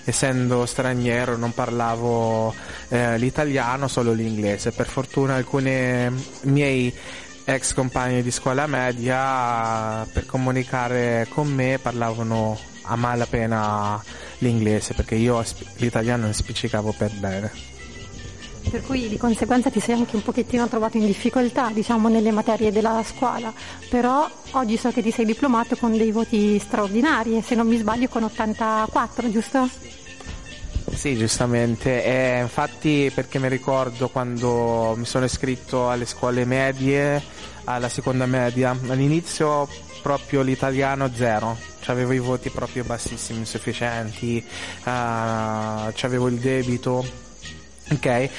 essendo 0.03 0.65
straniero 0.65 1.37
non 1.37 1.53
parlavo 1.53 2.53
eh, 2.89 3.17
l'italiano, 3.17 3.87
solo 3.87 4.11
l'inglese. 4.11 4.71
Per 4.71 4.87
fortuna 4.87 5.35
alcuni 5.35 6.09
miei 6.43 6.93
ex 7.45 7.73
compagni 7.73 8.21
di 8.21 8.31
scuola 8.31 8.67
media 8.67 10.05
per 10.11 10.25
comunicare 10.25 11.25
con 11.29 11.47
me 11.51 11.79
parlavano 11.81 12.59
a 12.83 12.95
malapena 12.95 14.01
l'inglese 14.39 14.93
perché 14.93 15.15
io 15.15 15.43
l'italiano 15.77 16.27
ne 16.27 16.33
spiccicavo 16.33 16.93
per 16.97 17.11
bene. 17.13 17.78
Per 18.69 18.83
cui 18.83 19.09
di 19.09 19.17
conseguenza 19.17 19.69
ti 19.69 19.79
sei 19.79 19.95
anche 19.95 20.15
un 20.15 20.21
pochettino 20.21 20.67
trovato 20.67 20.97
in 20.97 21.05
difficoltà, 21.05 21.71
diciamo, 21.73 22.07
nelle 22.07 22.31
materie 22.31 22.71
della 22.71 23.03
scuola, 23.03 23.51
però 23.89 24.29
oggi 24.51 24.77
so 24.77 24.91
che 24.91 25.01
ti 25.01 25.11
sei 25.11 25.25
diplomato 25.25 25.75
con 25.75 25.97
dei 25.97 26.11
voti 26.11 26.59
straordinari, 26.59 27.41
se 27.41 27.55
non 27.55 27.67
mi 27.67 27.77
sbaglio 27.77 28.07
con 28.07 28.23
84, 28.23 29.31
giusto? 29.31 29.69
Sì, 30.93 31.17
giustamente, 31.17 32.03
e 32.03 32.39
infatti 32.41 33.11
perché 33.13 33.39
mi 33.39 33.47
ricordo 33.47 34.09
quando 34.09 34.93
mi 34.97 35.05
sono 35.05 35.25
iscritto 35.25 35.89
alle 35.89 36.05
scuole 36.05 36.45
medie, 36.45 37.21
alla 37.63 37.89
seconda 37.89 38.25
media, 38.25 38.77
all'inizio 38.87 39.67
proprio 40.01 40.41
l'italiano 40.41 41.09
zero, 41.13 41.57
avevo 41.85 42.11
i 42.11 42.19
voti 42.19 42.49
proprio 42.49 42.83
bassissimi, 42.83 43.39
insufficienti, 43.39 44.43
uh, 44.83 44.89
avevo 46.01 46.27
il 46.27 46.37
debito, 46.37 47.28
ok? 47.91 48.29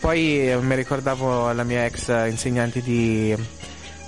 Poi 0.00 0.56
mi 0.60 0.74
ricordavo 0.74 1.52
la 1.52 1.62
mia 1.62 1.84
ex 1.84 2.08
insegnante 2.28 2.80
di, 2.80 3.34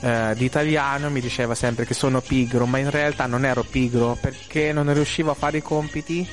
uh, 0.01 0.35
di 0.35 0.45
italiano, 0.45 1.11
mi 1.11 1.21
diceva 1.21 1.55
sempre 1.55 1.85
che 1.85 1.93
sono 1.93 2.21
pigro, 2.21 2.65
ma 2.65 2.79
in 2.79 2.91
realtà 2.91 3.27
non 3.27 3.45
ero 3.45 3.63
pigro 3.63 4.17
perché 4.21 4.73
non 4.73 4.93
riuscivo 4.93 5.33
a 5.33 5.35
fare 5.35 5.59
i 5.59 5.63
compiti 5.63 6.27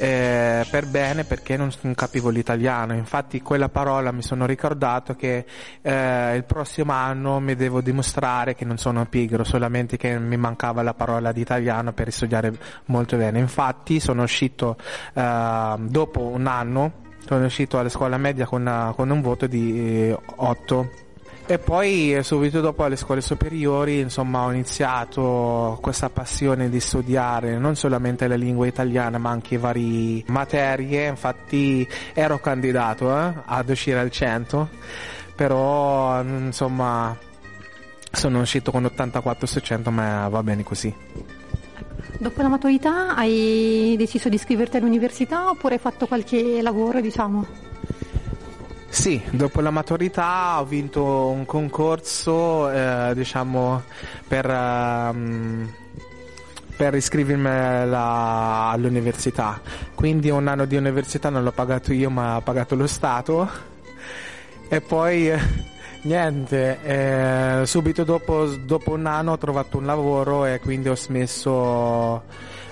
eh, 0.00 0.66
per 0.70 0.86
bene 0.86 1.24
perché 1.24 1.58
non, 1.58 1.70
non, 1.82 1.94
capivo 1.94 2.30
l'italiano. 2.30 2.94
Infatti 2.94 3.42
quella 3.42 3.68
parola 3.68 4.10
mi 4.12 4.22
sono 4.22 4.46
ricordato 4.46 5.14
che 5.14 5.44
eh, 5.82 6.34
il 6.34 6.44
prossimo 6.44 6.92
anno 6.92 7.38
mi 7.38 7.54
devo 7.54 7.82
dimostrare 7.82 8.54
che 8.54 8.64
non 8.64 8.78
sono 8.78 9.04
pigro, 9.04 9.44
solamente 9.44 9.98
che 9.98 10.18
mi 10.18 10.38
mancava 10.38 10.80
la 10.80 10.94
parola 10.94 11.32
di 11.32 11.42
italiano 11.42 11.92
per 11.92 12.10
studiare 12.10 12.50
molto 12.86 13.18
bene. 13.18 13.38
Infatti 13.40 14.00
sono 14.00 14.22
uscito 14.22 14.78
eh, 15.12 15.74
dopo 15.78 16.20
un 16.20 16.46
anno, 16.46 16.92
sono 17.26 17.44
uscito 17.44 17.78
alla 17.78 17.88
scuola 17.88 18.16
media 18.16 18.46
con, 18.46 18.62
una, 18.62 18.92
con 18.94 19.10
un 19.10 19.20
voto 19.20 19.46
di 19.46 20.14
8 20.36 20.90
E 21.46 21.58
poi 21.58 22.16
subito 22.22 22.60
dopo 22.60 22.84
alle 22.84 22.94
scuole 22.94 23.20
superiori 23.20 23.98
insomma 23.98 24.44
ho 24.44 24.52
iniziato 24.52 25.78
questa 25.80 26.08
passione 26.08 26.68
di 26.70 26.78
studiare 26.78 27.58
non 27.58 27.74
solamente 27.74 28.28
la 28.28 28.36
lingua 28.36 28.68
italiana 28.68 29.18
ma 29.18 29.30
anche 29.30 29.58
varie 29.58 30.22
materie, 30.26 31.08
infatti 31.08 31.86
ero 32.14 32.38
candidato 32.38 33.10
eh, 33.16 33.32
ad 33.44 33.68
uscire 33.68 33.98
al 33.98 34.12
100, 34.12 34.68
però 35.34 36.22
insomma 36.22 37.16
sono 38.12 38.40
uscito 38.40 38.70
con 38.70 38.84
84 38.84 39.46
su 39.46 39.58
100 39.58 39.90
ma 39.90 40.28
va 40.28 40.42
bene 40.44 40.62
così. 40.62 40.94
Dopo 42.18 42.42
la 42.42 42.48
maturità 42.48 43.14
hai 43.14 43.94
deciso 43.96 44.28
di 44.28 44.34
iscriverti 44.34 44.76
all'università 44.76 45.50
oppure 45.50 45.74
hai 45.74 45.80
fatto 45.80 46.06
qualche 46.06 46.60
lavoro 46.62 47.00
diciamo? 47.00 47.46
Sì, 48.90 49.22
dopo 49.30 49.60
la 49.60 49.70
maturità 49.70 50.60
ho 50.60 50.64
vinto 50.64 51.28
un 51.28 51.46
concorso, 51.46 52.68
eh, 52.70 53.12
diciamo, 53.14 53.84
per, 54.26 54.46
um, 54.46 55.72
per 56.76 56.96
iscrivermi 56.96 57.48
alla, 57.48 58.68
all'università. 58.72 59.60
Quindi 59.94 60.28
un 60.30 60.48
anno 60.48 60.64
di 60.64 60.74
università 60.74 61.30
non 61.30 61.44
l'ho 61.44 61.52
pagato 61.52 61.92
io, 61.92 62.10
ma 62.10 62.34
ha 62.34 62.40
pagato 62.40 62.74
lo 62.74 62.88
Stato. 62.88 63.48
E 64.68 64.80
poi, 64.80 65.32
niente, 66.02 66.78
eh, 66.82 67.66
subito 67.66 68.04
dopo, 68.04 68.46
dopo 68.46 68.92
un 68.92 69.06
anno 69.06 69.32
ho 69.32 69.38
trovato 69.38 69.78
un 69.78 69.86
lavoro 69.86 70.46
e 70.46 70.60
quindi 70.60 70.88
ho 70.88 70.96
smesso 70.96 72.22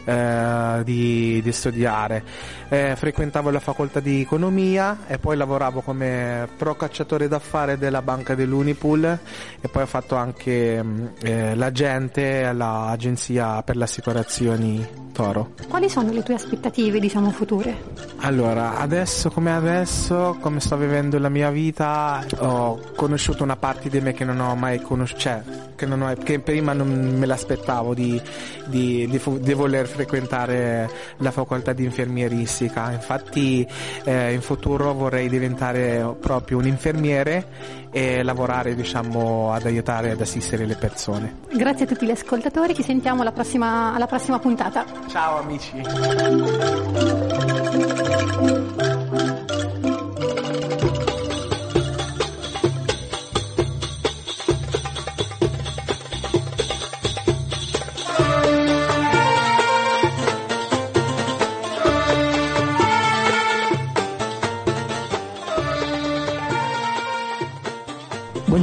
eh, 0.09 0.83
di, 0.85 1.41
di, 1.43 1.53
studiare. 1.53 2.23
Eh, 2.71 2.95
frequentavo 2.97 3.51
la 3.51 3.61
facoltà 3.61 4.01
di 4.01 4.23
economia 4.23 5.01
e 5.07 5.19
poi 5.19 5.37
lavoravo 5.37 5.83
come 5.83 6.49
pro 6.57 6.75
cacciatore 6.77 7.29
d'affari 7.29 7.77
della 7.77 8.01
banca 8.01 8.35
dell'Unipool 8.35 9.19
e 9.61 9.69
poi 9.69 9.83
ho 9.83 9.87
fatto 9.87 10.17
anche 10.17 10.83
mm, 10.83 11.07
eh, 11.23 11.55
l'agente 11.55 12.45
all'agenzia 12.45 13.63
per 13.63 13.77
le 13.77 13.85
assicurazioni 13.85 15.07
Toro. 15.19 15.51
Quali 15.69 15.89
sono 15.89 16.13
le 16.13 16.23
tue 16.23 16.35
aspettative, 16.35 17.01
diciamo, 17.01 17.33
future? 17.33 17.77
Allora, 18.19 18.79
adesso 18.79 19.31
come 19.31 19.53
adesso, 19.53 20.37
come 20.41 20.61
sto 20.61 20.77
vivendo 20.77 21.19
la 21.19 21.29
mia 21.29 21.51
vita, 21.51 22.25
ho 22.39 22.79
conosciuto 22.95 23.43
una 23.43 23.57
parte 23.57 23.89
di 23.89 24.01
me 24.01 24.13
che 24.13 24.25
non 24.25 24.39
ho 24.39 24.55
mai 24.55 24.81
conosciuto, 24.81 25.21
cioè, 25.21 25.43
che, 25.75 25.87
ho, 25.87 26.15
che 26.23 26.39
prima 26.39 26.73
non 26.73 27.17
me 27.19 27.27
l'aspettavo 27.27 27.95
di, 27.95 28.23
di, 28.67 29.09
di, 29.09 29.21
di 29.41 29.53
voler 29.55 29.89
frequentare 29.99 30.89
la 31.17 31.33
facoltà 31.33 31.73
di 31.73 31.83
infermieristica. 31.83 32.93
Infatti 32.93 33.67
eh, 34.05 34.33
in 34.33 34.41
futuro 34.41 34.93
vorrei 34.93 35.29
diventare 35.29 36.15
proprio 36.21 36.59
un 36.59 36.67
infermiere 36.67 37.47
e 37.91 38.23
lavorare 38.23 38.77
diciamo, 38.77 39.53
ad 39.53 39.67
aiutare 39.67 40.13
ad 40.13 40.21
assistere 40.21 40.67
le 40.67 40.77
persone. 40.77 41.39
Grazie 41.53 41.85
a 41.85 41.89
tutti 41.89 42.07
gli 42.07 42.13
ascoltatori, 42.13 42.75
ci 42.75 42.85
sentiamo 42.85 43.23
alla 43.23 43.33
prossima, 43.33 43.93
alla 43.95 44.07
prossima 44.07 44.39
puntata. 44.39 44.85
Ciao 45.09 45.41
amici. 45.41 47.27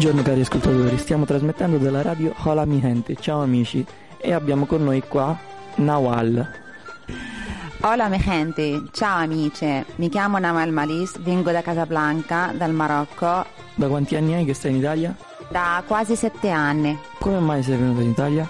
Buongiorno 0.06 0.30
cari 0.30 0.42
ascoltatori, 0.46 0.98
stiamo 1.00 1.26
trasmettendo 1.26 1.78
dalla 1.78 2.04
radio 2.04 2.32
Hola 2.44 2.64
mi 2.66 2.80
gente, 2.80 3.16
ciao 3.16 3.42
amici 3.42 3.84
e 4.18 4.34
abbiamo 4.34 4.68
con 4.68 4.84
noi 4.84 5.02
qua 5.02 5.36
Nawal. 5.78 6.48
Hola 7.82 8.08
mi 8.08 8.20
gente, 8.20 8.84
ciao 8.92 9.18
amici, 9.18 9.84
mi 9.96 10.10
chiamo 10.10 10.38
Nawal 10.38 10.72
Malis, 10.72 11.20
vengo 11.22 11.50
da 11.50 11.64
Casablanca, 11.64 12.54
dal 12.56 12.72
Marocco. 12.72 13.48
Da 13.74 13.88
quanti 13.88 14.16
anni 14.16 14.36
hai 14.36 14.46
che 14.46 14.54
stai 14.54 14.74
in 14.74 14.78
Italia? 14.78 15.16
Da 15.50 15.82
quasi 15.88 16.16
sette 16.16 16.52
anni. 16.52 16.96
Come 17.18 17.40
mai 17.40 17.64
sei 17.64 17.76
venuta 17.76 18.02
in 18.02 18.10
Italia? 18.10 18.48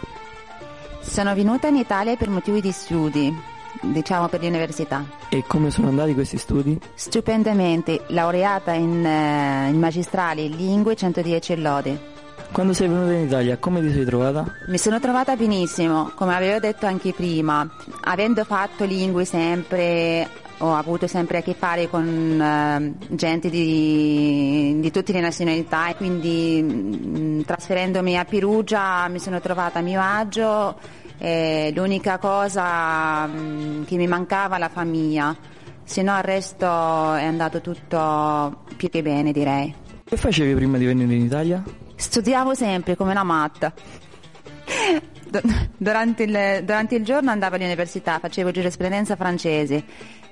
Sono 1.00 1.34
venuta 1.34 1.68
in 1.68 1.78
Italia 1.78 2.18
per 2.18 2.28
motivi 2.28 2.60
di 2.60 2.74
studi, 2.74 3.34
diciamo 3.82 4.28
per 4.28 4.42
l'università. 4.42 5.06
E 5.30 5.44
come 5.48 5.72
sono 5.72 5.88
andati 5.88 6.14
questi 6.14 6.38
studi? 6.38 6.80
Stupendamente, 6.94 8.02
laureata 8.08 8.74
in, 8.74 9.04
uh, 9.04 9.70
in 9.70 9.80
magistrale 9.80 10.42
in 10.42 10.56
lingue 10.56 10.96
110 10.96 11.62
lode. 11.62 12.14
Quando 12.52 12.74
sei 12.74 12.88
venuta 12.88 13.12
in 13.12 13.26
Italia, 13.26 13.58
come 13.58 13.82
ti 13.82 13.92
sei 13.92 14.06
trovata? 14.06 14.46
Mi 14.68 14.78
sono 14.78 15.00
trovata 15.00 15.36
benissimo, 15.36 16.12
come 16.16 16.36
avevo 16.36 16.60
detto 16.60 16.86
anche 16.86 17.12
prima. 17.12 17.70
Avendo 18.04 18.46
fatto 18.46 18.86
lingue 18.86 19.26
sempre, 19.26 20.26
ho 20.60 20.74
avuto 20.74 21.06
sempre 21.06 21.40
a 21.40 21.42
che 21.42 21.54
fare 21.54 21.90
con 21.90 22.06
uh, 22.08 23.14
gente 23.14 23.50
di, 23.50 24.78
di, 24.80 24.92
tutte 24.92 25.12
le 25.12 25.20
nazionalità, 25.20 25.94
quindi 25.96 26.62
mh, 26.62 27.18
mm, 27.18 27.42
trasferendomi 27.42 28.18
a 28.18 28.24
Perugia 28.24 29.08
mi 29.10 29.20
sono 29.20 29.42
trovata 29.42 29.80
a 29.80 29.82
mio 29.82 30.00
agio 30.02 31.04
eh, 31.18 31.72
l'unica 31.76 32.18
cosa 32.18 33.26
mh, 33.26 33.40
mm, 33.40 33.84
che 33.84 33.96
mi 33.98 34.08
mancava 34.08 34.56
è 34.56 34.60
la 34.60 34.70
famiglia, 34.70 35.36
se 35.84 36.02
no 36.02 36.18
il 36.18 36.24
resto 36.24 36.66
è 36.66 37.24
andato 37.24 37.62
tutto 37.62 38.64
più 38.76 38.90
che 38.90 39.02
bene 39.02 39.32
direi. 39.32 39.74
Che 40.04 40.18
facevi 40.18 40.54
prima 40.54 40.78
di 40.78 40.86
venire 40.86 41.14
in 41.14 41.24
Italia? 41.24 41.64
Studiavo 41.96 42.54
sempre 42.54 42.96
come 42.96 43.12
una 43.12 43.24
matta. 43.24 43.74
Durante 45.78 46.24
il, 46.24 46.64
durante 46.64 46.96
il, 46.96 47.04
giorno 47.04 47.32
andavo 47.32 47.56
all'università, 47.56 48.20
facevo 48.20 48.52
giurisprudenza 48.52 49.16
francese. 49.16 49.84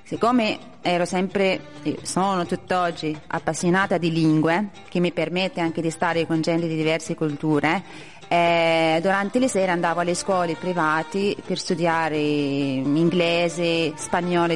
Siccome 0.02 0.58
ero 0.82 1.04
sempre, 1.04 1.60
sono 2.02 2.44
tutt'oggi 2.46 3.18
appassionata 3.28 3.96
di 3.96 4.12
lingue, 4.12 4.70
che 4.88 5.00
mi 5.00 5.12
permette 5.12 5.60
anche 5.60 5.80
di 5.80 5.90
stare 5.90 6.26
con 6.26 6.40
gente 6.40 6.68
di 6.68 6.76
diverse 6.76 7.14
culture, 7.14 7.82
eh, 8.28 8.98
durante 9.02 9.38
le 9.38 9.48
sere 9.48 9.70
andavo 9.70 10.00
alle 10.00 10.14
scuole 10.14 10.54
private 10.54 11.36
per 11.44 11.58
studiare 11.58 12.18
inglese, 12.18 13.92
spagnolo, 13.96 14.54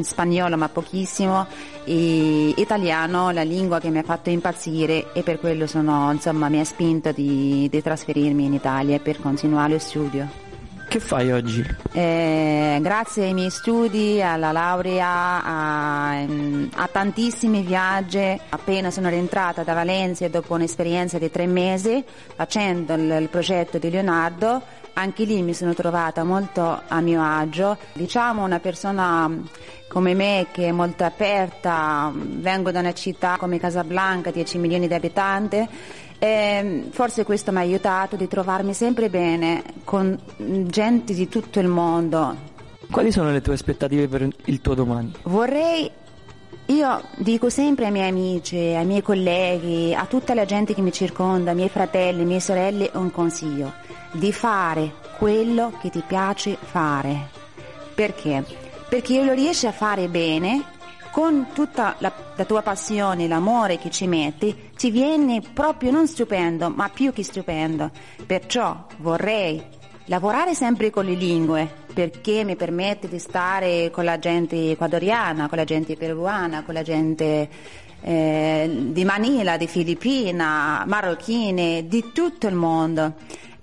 spagnolo 0.00 0.56
ma 0.56 0.68
pochissimo, 0.68 1.46
e 1.84 2.48
italiano, 2.56 3.30
la 3.30 3.42
lingua 3.42 3.80
che 3.80 3.90
mi 3.90 3.98
ha 3.98 4.02
fatto 4.02 4.30
impazzire 4.30 5.12
e 5.12 5.22
per 5.22 5.38
quello 5.38 5.66
sono, 5.66 6.10
insomma, 6.12 6.48
mi 6.48 6.60
ha 6.60 6.64
spinto 6.64 7.12
di, 7.12 7.68
di 7.70 7.82
trasferirmi 7.82 8.44
in 8.44 8.54
Italia 8.54 8.98
per 8.98 9.20
continuare 9.20 9.72
lo 9.72 9.78
studio. 9.78 10.45
Che 10.88 11.00
fai 11.00 11.32
oggi? 11.32 11.66
Eh, 11.92 12.78
grazie 12.80 13.24
ai 13.24 13.34
miei 13.34 13.50
studi, 13.50 14.22
alla 14.22 14.52
laurea, 14.52 15.42
a, 15.44 16.20
a, 16.20 16.88
tantissimi 16.90 17.62
viaggi. 17.62 18.40
Appena 18.50 18.92
sono 18.92 19.08
rientrata 19.08 19.64
da 19.64 19.74
Valencia 19.74 20.28
dopo 20.28 20.54
un'esperienza 20.54 21.18
di 21.18 21.28
tre 21.28 21.46
mesi 21.46 22.04
facendo 22.06 22.94
il, 22.94 23.18
il 23.20 23.28
progetto 23.28 23.78
di 23.78 23.90
Leonardo, 23.90 24.62
anche 24.98 25.24
lì 25.24 25.42
mi 25.42 25.54
sono 25.54 25.74
trovata 25.74 26.24
molto 26.24 26.82
a 26.86 27.00
mio 27.00 27.22
agio. 27.22 27.76
Diciamo 27.92 28.44
una 28.44 28.60
persona 28.60 29.30
come 29.88 30.14
me 30.14 30.46
che 30.52 30.68
è 30.68 30.72
molto 30.72 31.04
aperta, 31.04 32.12
vengo 32.14 32.70
da 32.70 32.80
una 32.80 32.92
città 32.92 33.36
come 33.38 33.58
Casablanca, 33.58 34.30
10 34.30 34.58
milioni 34.58 34.88
di 34.88 34.94
abitanti 34.94 35.56
e 36.18 36.26
ehm, 36.26 36.90
forse 36.90 37.24
questo 37.24 37.52
mi 37.52 37.58
ha 37.58 37.60
aiutato 37.60 38.16
di 38.16 38.26
trovarmi 38.26 38.72
sempre 38.72 39.10
bene 39.10 39.62
con 39.84 40.18
gente 40.36 41.14
di 41.14 41.28
tutto 41.28 41.60
il 41.60 41.68
mondo. 41.68 42.54
Quali 42.90 43.10
sono 43.12 43.30
le 43.30 43.40
tue 43.40 43.54
aspettative 43.54 44.08
per 44.08 44.28
il 44.44 44.60
tuo 44.60 44.74
domani? 44.74 45.12
Vorrei 45.24 45.90
io 46.66 47.02
dico 47.16 47.48
sempre 47.48 47.84
ai 47.84 47.92
miei 47.92 48.08
amici, 48.08 48.56
ai 48.56 48.84
miei 48.84 49.02
colleghi, 49.02 49.94
a 49.94 50.04
tutta 50.06 50.34
la 50.34 50.44
gente 50.44 50.74
che 50.74 50.80
mi 50.80 50.92
circonda, 50.92 51.50
ai 51.50 51.56
miei 51.56 51.68
fratelli, 51.68 52.20
alle 52.20 52.24
mie 52.24 52.40
sorelle, 52.40 52.90
un 52.94 53.12
consiglio, 53.12 53.72
di 54.12 54.32
fare 54.32 54.94
quello 55.16 55.72
che 55.80 55.90
ti 55.90 56.02
piace 56.04 56.56
fare. 56.60 57.28
Perché? 57.94 58.44
Perché 58.88 59.22
lo 59.22 59.32
riesci 59.32 59.66
a 59.66 59.72
fare 59.72 60.08
bene 60.08 60.74
con 61.12 61.46
tutta 61.54 61.94
la, 61.98 62.12
la, 62.34 62.44
tua 62.44 62.62
passione, 62.62 63.28
l'amore 63.28 63.78
che 63.78 63.90
ci 63.90 64.06
metti, 64.06 64.70
ti 64.76 64.90
viene 64.90 65.40
proprio 65.40 65.92
non 65.92 66.08
stupendo, 66.08 66.68
ma 66.68 66.88
più 66.88 67.12
che 67.12 67.22
stupendo. 67.22 67.90
Perciò 68.26 68.86
vorrei 68.98 69.62
lavorare 70.06 70.54
sempre 70.54 70.90
con 70.90 71.04
le 71.04 71.14
lingue, 71.14 71.85
perché 71.96 72.44
mi 72.44 72.56
permette 72.56 73.08
di 73.08 73.18
stare 73.18 73.90
con 73.90 74.04
la 74.04 74.18
gente 74.18 74.72
ecuadoriana, 74.72 75.48
con 75.48 75.56
la 75.56 75.64
gente 75.64 75.96
peruana, 75.96 76.62
con 76.62 76.74
la 76.74 76.82
gente 76.82 77.48
eh, 78.02 78.70
di 78.90 79.02
Manila, 79.02 79.56
di 79.56 79.66
Filippina, 79.66 80.84
marocchine, 80.86 81.88
di 81.88 82.12
tutto 82.12 82.48
il 82.48 82.54
mondo. 82.54 83.14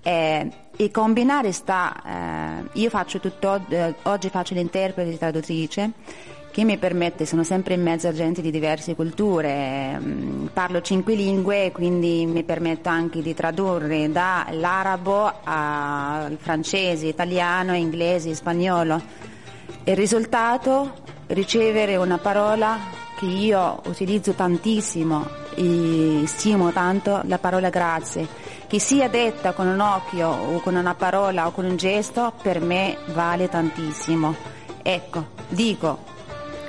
Eh, 0.02 0.50
e 0.76 0.90
combinare 0.90 1.52
sta, 1.52 2.02
eh, 2.04 2.80
io 2.80 2.90
faccio 2.90 3.20
tutto, 3.20 3.64
eh, 3.68 3.94
oggi 4.02 4.28
faccio 4.30 4.54
l'interprete 4.54 5.12
e 5.12 5.16
traduttrice 5.16 5.92
che 6.54 6.62
mi 6.62 6.78
permette, 6.78 7.26
sono 7.26 7.42
sempre 7.42 7.74
in 7.74 7.82
mezzo 7.82 8.06
a 8.06 8.12
gente 8.12 8.40
di 8.40 8.52
diverse 8.52 8.94
culture, 8.94 9.98
mm, 9.98 10.46
parlo 10.52 10.80
cinque 10.82 11.16
lingue, 11.16 11.72
quindi 11.72 12.26
mi 12.26 12.44
permetto 12.44 12.88
anche 12.88 13.22
di 13.22 13.34
tradurre 13.34 14.08
dall'arabo 14.12 15.32
al 15.42 16.36
francese, 16.38 17.08
italiano, 17.08 17.74
inglese, 17.74 18.32
spagnolo. 18.36 19.02
Il 19.82 19.96
risultato? 19.96 21.02
Ricevere 21.26 21.96
una 21.96 22.18
parola 22.18 22.78
che 23.18 23.26
io 23.26 23.80
utilizzo 23.86 24.30
tantissimo 24.34 25.26
e 25.56 26.22
stimo 26.26 26.70
tanto, 26.70 27.20
la 27.24 27.38
parola 27.38 27.68
grazie. 27.68 28.28
Che 28.68 28.78
sia 28.78 29.08
detta 29.08 29.54
con 29.54 29.66
un 29.66 29.80
occhio 29.80 30.28
o 30.28 30.60
con 30.60 30.76
una 30.76 30.94
parola 30.94 31.48
o 31.48 31.50
con 31.50 31.64
un 31.64 31.74
gesto, 31.74 32.32
per 32.40 32.60
me 32.60 32.96
vale 33.06 33.48
tantissimo. 33.48 34.36
Ecco, 34.84 35.26
dico, 35.48 36.12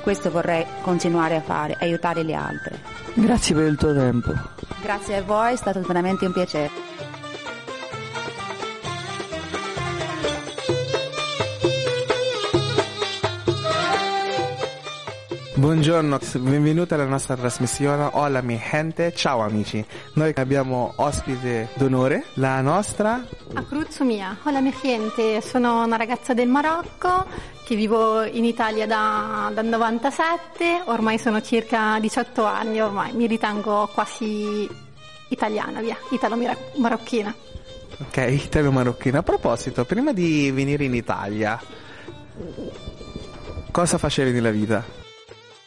questo 0.05 0.29
vorrei 0.29 0.63
continuare 0.83 1.35
a 1.35 1.41
fare, 1.41 1.75
aiutare 1.79 2.21
le 2.21 2.35
altre. 2.35 2.79
Grazie 3.15 3.55
per 3.55 3.65
il 3.65 3.75
tuo 3.75 3.91
tempo. 3.91 4.33
Grazie 4.79 5.15
a 5.15 5.23
voi, 5.23 5.53
è 5.53 5.55
stato 5.55 5.81
veramente 5.81 6.27
un 6.27 6.31
piacere. 6.31 6.69
Buongiorno, 15.65 16.19
benvenuti 16.41 16.93
alla 16.93 17.07
nostra 17.07 17.35
trasmissione 17.35 18.09
Hola 18.11 18.41
mi 18.41 18.61
gente, 18.69 19.11
ciao 19.15 19.41
amici. 19.41 19.83
Noi 20.13 20.31
abbiamo 20.35 20.93
ospite 20.97 21.69
d'onore, 21.73 22.25
la 22.35 22.61
nostra 22.61 23.25
Akruz 23.51 23.97
Mia. 24.01 24.37
Hola 24.43 24.61
mi 24.61 24.71
gente, 24.79 25.41
sono 25.41 25.83
una 25.83 25.95
ragazza 25.95 26.35
del 26.35 26.49
Marocco 26.49 27.25
che 27.65 27.75
vivo 27.75 28.21
in 28.21 28.45
Italia 28.45 28.85
da, 28.85 29.49
dal 29.55 29.65
97, 29.65 30.83
ormai 30.85 31.17
sono 31.17 31.41
circa 31.41 31.97
18 31.99 32.45
anni, 32.45 32.79
ormai 32.79 33.13
mi 33.13 33.25
ritengo 33.25 33.89
quasi 33.91 34.69
italiana, 35.29 35.81
via, 35.81 35.97
italo-marocchina. 36.11 37.33
Ok, 38.01 38.17
italo-marocchina. 38.17 39.17
A 39.17 39.23
proposito, 39.23 39.83
prima 39.83 40.13
di 40.13 40.51
venire 40.51 40.83
in 40.83 40.93
Italia, 40.93 41.59
cosa 43.71 43.97
facevi 43.97 44.31
nella 44.31 44.51
vita? 44.51 45.04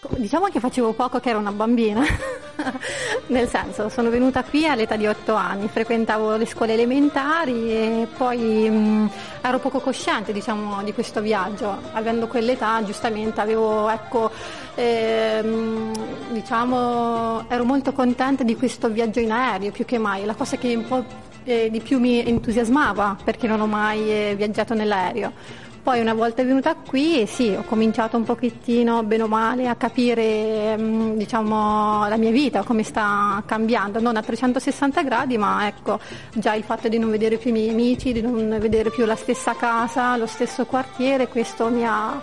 Diciamo 0.00 0.46
che 0.46 0.61
facevo 0.61 0.92
poco 0.92 1.18
che 1.18 1.30
ero 1.30 1.40
una 1.40 1.50
bambina, 1.50 2.04
nel 3.26 3.48
senso 3.48 3.88
sono 3.88 4.11
venuta 4.11 4.44
qui 4.44 4.64
all'età 4.64 4.94
di 4.94 5.08
8 5.08 5.34
anni, 5.34 5.66
frequentavo 5.66 6.37
le 6.37 6.46
scuole 6.46 6.74
elementari 6.74 7.72
e 7.72 8.08
poi 8.16 8.70
mh, 8.70 9.11
ero 9.40 9.58
poco 9.58 9.80
cosciente 9.80 10.32
diciamo, 10.32 10.84
di 10.84 10.92
questo 10.92 11.20
viaggio, 11.20 11.76
avendo 11.94 12.28
quell'età 12.28 12.80
giustamente 12.84 13.40
avevo, 13.40 13.88
ecco, 13.88 14.30
ehm, 14.76 15.90
diciamo, 16.30 17.48
ero 17.48 17.64
molto 17.64 17.92
contenta 17.92 18.44
di 18.44 18.54
questo 18.54 18.88
viaggio 18.88 19.18
in 19.18 19.32
aereo 19.32 19.72
più 19.72 19.84
che 19.84 19.98
mai, 19.98 20.24
la 20.24 20.34
cosa 20.37 20.56
che 20.56 20.76
un 20.76 20.87
po' 20.87 21.04
eh, 21.42 21.70
di 21.72 21.80
più 21.80 21.98
mi 21.98 22.24
entusiasmava 22.24 23.16
perché 23.24 23.48
non 23.48 23.61
ho 23.61 23.66
mai 23.66 24.08
eh, 24.08 24.34
viaggiato 24.37 24.74
nell'aereo. 24.74 25.66
Poi 25.82 26.00
una 26.00 26.14
volta 26.14 26.42
venuta 26.42 26.74
qui, 26.74 27.26
sì, 27.26 27.54
ho 27.54 27.62
cominciato 27.62 28.16
un 28.16 28.24
pochettino, 28.24 29.02
bene 29.04 29.22
o 29.22 29.28
male, 29.28 29.68
a 29.68 29.76
capire 29.76 30.76
mm, 30.76 31.16
diciamo, 31.16 32.06
la 32.08 32.16
mia 32.16 32.30
vita, 32.30 32.62
come 32.62 32.82
sta 32.82 33.42
cambiando, 33.46 34.00
non 34.00 34.16
a 34.16 34.22
360 34.22 35.02
gradi, 35.02 35.38
ma 35.38 35.66
ecco, 35.66 35.98
già 36.34 36.54
il 36.54 36.64
fatto 36.64 36.88
di 36.88 36.98
non 36.98 37.10
vedere 37.10 37.38
più 37.38 37.50
i 37.50 37.52
miei 37.52 37.70
amici, 37.70 38.12
di 38.12 38.20
non 38.20 38.56
vedere 38.60 38.90
più 38.90 39.06
la 39.06 39.16
stessa 39.16 39.54
casa, 39.54 40.16
lo 40.16 40.26
stesso 40.26 40.66
quartiere, 40.66 41.28
questo 41.28 41.68
mi 41.68 41.86
ha 41.86 42.20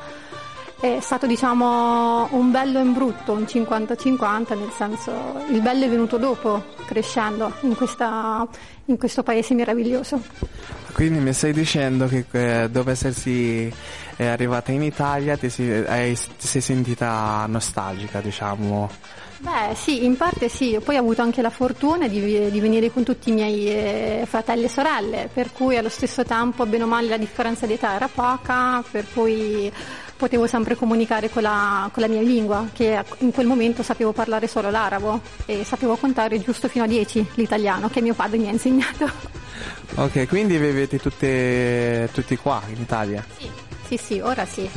è 0.85 0.99
stato 1.01 1.25
diciamo 1.25 2.27
un 2.31 2.51
bello 2.51 2.77
e 2.77 2.81
un 2.83 2.93
brutto, 2.93 3.31
un 3.31 3.43
50-50, 3.43 4.57
nel 4.57 4.71
senso 4.77 5.43
il 5.49 5.61
bello 5.61 5.85
è 5.85 5.89
venuto 5.89 6.17
dopo, 6.17 6.63
crescendo 6.85 7.51
in, 7.61 7.75
questa, 7.75 8.47
in 8.85 8.97
questo 8.97 9.23
paese 9.23 9.55
meraviglioso. 9.55 10.21
Quindi 10.93 11.19
mi 11.19 11.33
stai 11.33 11.53
dicendo 11.53 12.07
che 12.07 12.25
eh, 12.31 12.69
dopo 12.69 12.91
essersi 12.91 13.71
eh, 14.15 14.27
arrivata 14.27 14.71
in 14.71 14.83
Italia 14.83 15.35
ti, 15.35 15.49
si, 15.49 15.69
hai, 15.69 16.15
ti 16.15 16.47
sei 16.47 16.61
sentita 16.61 17.45
nostalgica, 17.47 18.21
diciamo? 18.21 18.89
Beh 19.39 19.75
sì, 19.75 20.05
in 20.05 20.15
parte 20.15 20.47
sì, 20.47 20.79
poi 20.81 20.95
ho 20.95 21.01
avuto 21.01 21.21
anche 21.21 21.41
la 21.41 21.49
fortuna 21.49 22.07
di, 22.07 22.49
di 22.49 22.59
venire 22.61 22.89
con 22.91 23.03
tutti 23.03 23.29
i 23.29 23.33
miei 23.33 23.67
eh, 23.67 24.23
fratelli 24.25 24.63
e 24.63 24.69
sorelle, 24.69 25.29
per 25.31 25.51
cui 25.51 25.75
allo 25.75 25.89
stesso 25.89 26.23
tempo, 26.23 26.65
bene 26.65 26.83
o 26.83 26.87
male, 26.87 27.09
la 27.09 27.17
differenza 27.17 27.65
di 27.65 27.73
età 27.73 27.93
era 27.95 28.07
poca, 28.07 28.81
per 28.89 29.05
cui 29.13 29.69
potevo 30.17 30.47
sempre 30.47 30.75
comunicare 30.75 31.30
con 31.30 31.41
la, 31.41 31.89
con 31.91 32.01
la, 32.01 32.10
mia 32.10 32.21
lingua, 32.21 32.67
che 32.71 33.04
in 33.19 33.32
quel 33.32 33.47
momento 33.47 33.84
sapevo 33.84 34.12
parlare 34.12 34.47
solo 34.47 34.69
l'arabo 34.69 35.21
e 35.45 35.63
sapevo 35.63 35.95
contare 35.95 36.39
giusto 36.41 36.67
fino 36.67 36.84
a 36.84 36.88
10 36.88 37.32
l'italiano 37.36 37.89
che 37.89 38.01
mio 38.01 38.13
padre 38.13 38.38
mi 38.38 38.47
ha 38.47 38.51
insegnato. 38.51 39.43
Ok, 39.97 40.28
quindi 40.28 40.58
vivete 40.58 40.99
tutte, 40.99 42.10
tutti 42.12 42.36
qua 42.36 42.62
in 42.67 42.82
Italia? 42.82 43.23
Sì, 43.38 43.49
sì, 43.88 43.97
sì 43.97 44.19
ora 44.19 44.45
sì. 44.45 44.69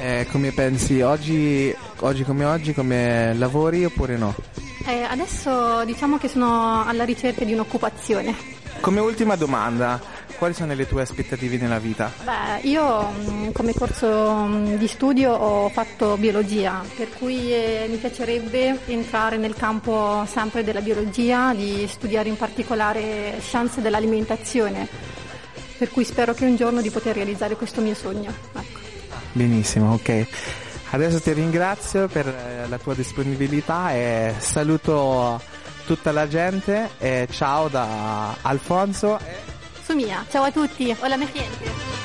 Eh, 0.00 0.26
come 0.32 0.50
pensi 0.50 1.00
oggi, 1.00 1.72
oggi 2.00 2.24
come 2.24 2.44
oggi, 2.44 2.74
come 2.74 3.34
lavori 3.34 3.84
oppure 3.84 4.16
no? 4.16 4.34
Eh, 4.84 5.02
adesso 5.02 5.84
diciamo 5.84 6.18
che 6.18 6.28
sono 6.28 6.84
alla 6.84 7.04
ricerca 7.04 7.44
di 7.44 7.52
un'occupazione. 7.52 8.34
Come 8.80 9.00
ultima 9.00 9.36
domanda, 9.36 10.00
quali 10.36 10.54
sono 10.54 10.74
le 10.74 10.86
tue 10.86 11.02
aspettative 11.02 11.56
nella 11.56 11.78
vita? 11.78 12.12
Beh, 12.22 12.68
io 12.68 13.10
mm, 13.10 13.50
come 13.50 13.74
corso 13.74 14.46
mm, 14.46 14.74
di 14.74 14.86
studio 14.86 15.32
ho 15.32 15.68
fatto 15.68 16.16
biologia, 16.16 16.82
per 16.96 17.08
cui 17.10 17.52
eh, 17.52 17.86
mi 17.88 17.96
piacerebbe 17.96 18.78
entrare 18.86 19.36
nel 19.36 19.54
campo 19.54 20.24
sempre 20.26 20.62
della 20.62 20.80
biologia, 20.80 21.52
di 21.54 21.86
studiare 21.88 22.28
in 22.28 22.36
particolare 22.36 23.38
scienze 23.40 23.80
dell'alimentazione, 23.80 24.86
per 25.78 25.90
cui 25.90 26.04
spero 26.04 26.34
che 26.34 26.44
un 26.44 26.56
giorno 26.56 26.80
di 26.80 26.90
poter 26.90 27.16
realizzare 27.16 27.56
questo 27.56 27.80
mio 27.80 27.94
sogno. 27.94 28.32
Ecco. 28.52 28.78
Benissimo, 29.32 29.92
ok. 29.94 30.26
Adesso 30.90 31.20
ti 31.20 31.32
ringrazio 31.32 32.06
per 32.06 32.26
eh, 32.26 32.68
la 32.68 32.78
tua 32.78 32.94
disponibilità 32.94 33.92
e 33.92 34.34
saluto 34.38 35.40
tutta 35.84 36.10
la 36.10 36.26
gente 36.26 36.90
e 36.98 37.28
ciao 37.30 37.68
da 37.68 38.36
Alfonso. 38.42 39.18
Sumia. 39.86 40.26
Ciao 40.28 40.42
a 40.42 40.50
tutti, 40.50 40.96
hola 41.00 41.16
mi 41.16 41.26
gente. 41.32 41.95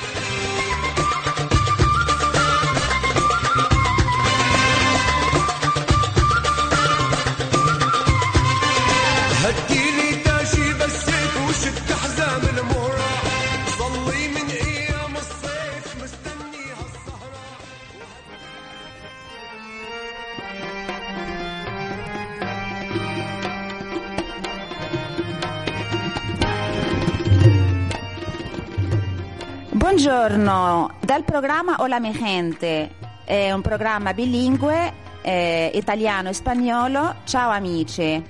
Buongiorno, 29.94 30.94
dal 31.00 31.22
programma 31.22 31.76
Hola 31.80 32.00
mi 32.00 32.12
gente, 32.12 32.94
è 33.24 33.52
un 33.52 33.60
programma 33.60 34.14
bilingue, 34.14 34.90
eh, 35.20 35.70
italiano 35.74 36.30
e 36.30 36.32
spagnolo. 36.32 37.16
Ciao 37.24 37.50
amici, 37.50 38.24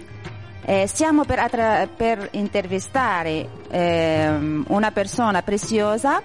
eh, 0.65 0.87
stiamo 0.89 1.25
per, 1.25 1.39
attra- 1.39 1.87
per 1.87 2.31
intervistare 2.33 3.49
ehm, 3.71 4.65
una 4.71 4.91
persona 4.91 5.43
preziosa 5.43 6.21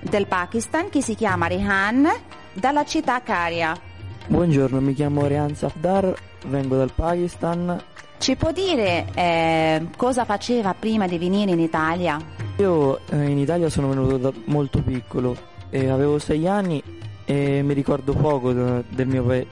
del 0.00 0.26
Pakistan 0.26 0.88
che 0.88 1.00
si 1.00 1.14
chiama 1.14 1.46
Rehan 1.46 2.08
dalla 2.52 2.84
città 2.84 3.22
Caria. 3.22 3.78
Buongiorno, 4.26 4.80
mi 4.80 4.94
chiamo 4.94 5.28
Rehan 5.28 5.54
Safdar, 5.54 6.12
vengo 6.46 6.74
dal 6.74 6.90
Pakistan. 6.92 7.80
Ci 8.18 8.34
può 8.34 8.50
dire 8.50 9.06
eh, 9.14 9.86
cosa 9.96 10.24
faceva 10.24 10.74
prima 10.74 11.06
di 11.06 11.18
venire 11.18 11.52
in 11.52 11.60
Italia? 11.60 12.41
Io 12.58 13.00
eh, 13.08 13.28
in 13.28 13.38
Italia 13.38 13.68
sono 13.70 13.88
venuto 13.88 14.18
da 14.18 14.32
molto 14.46 14.82
piccolo 14.82 15.36
e 15.70 15.88
avevo 15.88 16.18
sei 16.18 16.46
anni 16.46 16.82
e 17.24 17.62
mi 17.62 17.74
ricordo 17.74 18.12
poco 18.12 18.52
da- 18.52 18.82
del 18.86 19.06
mio 19.06 19.24
pa- 19.24 19.44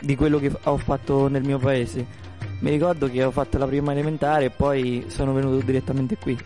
di 0.00 0.16
quello 0.16 0.38
che 0.38 0.50
ho 0.62 0.76
fatto 0.76 1.28
nel 1.28 1.42
mio 1.42 1.58
paese. 1.58 2.24
Mi 2.60 2.70
ricordo 2.70 3.08
che 3.10 3.22
ho 3.22 3.30
fatto 3.30 3.58
la 3.58 3.66
prima 3.66 3.92
elementare 3.92 4.46
e 4.46 4.50
poi 4.50 5.04
sono 5.08 5.32
venuto 5.34 5.64
direttamente 5.64 6.16
qui. 6.16 6.36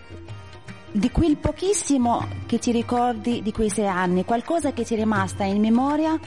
Di 0.92 1.10
quel 1.12 1.36
pochissimo 1.36 2.26
che 2.46 2.58
ti 2.58 2.72
ricordi 2.72 3.42
di 3.42 3.52
quei 3.52 3.70
sei 3.70 3.86
anni, 3.86 4.24
qualcosa 4.24 4.72
che 4.72 4.84
ti 4.84 4.94
è 4.94 4.96
rimasta 4.98 5.44
in 5.44 5.60
memoria? 5.60 6.18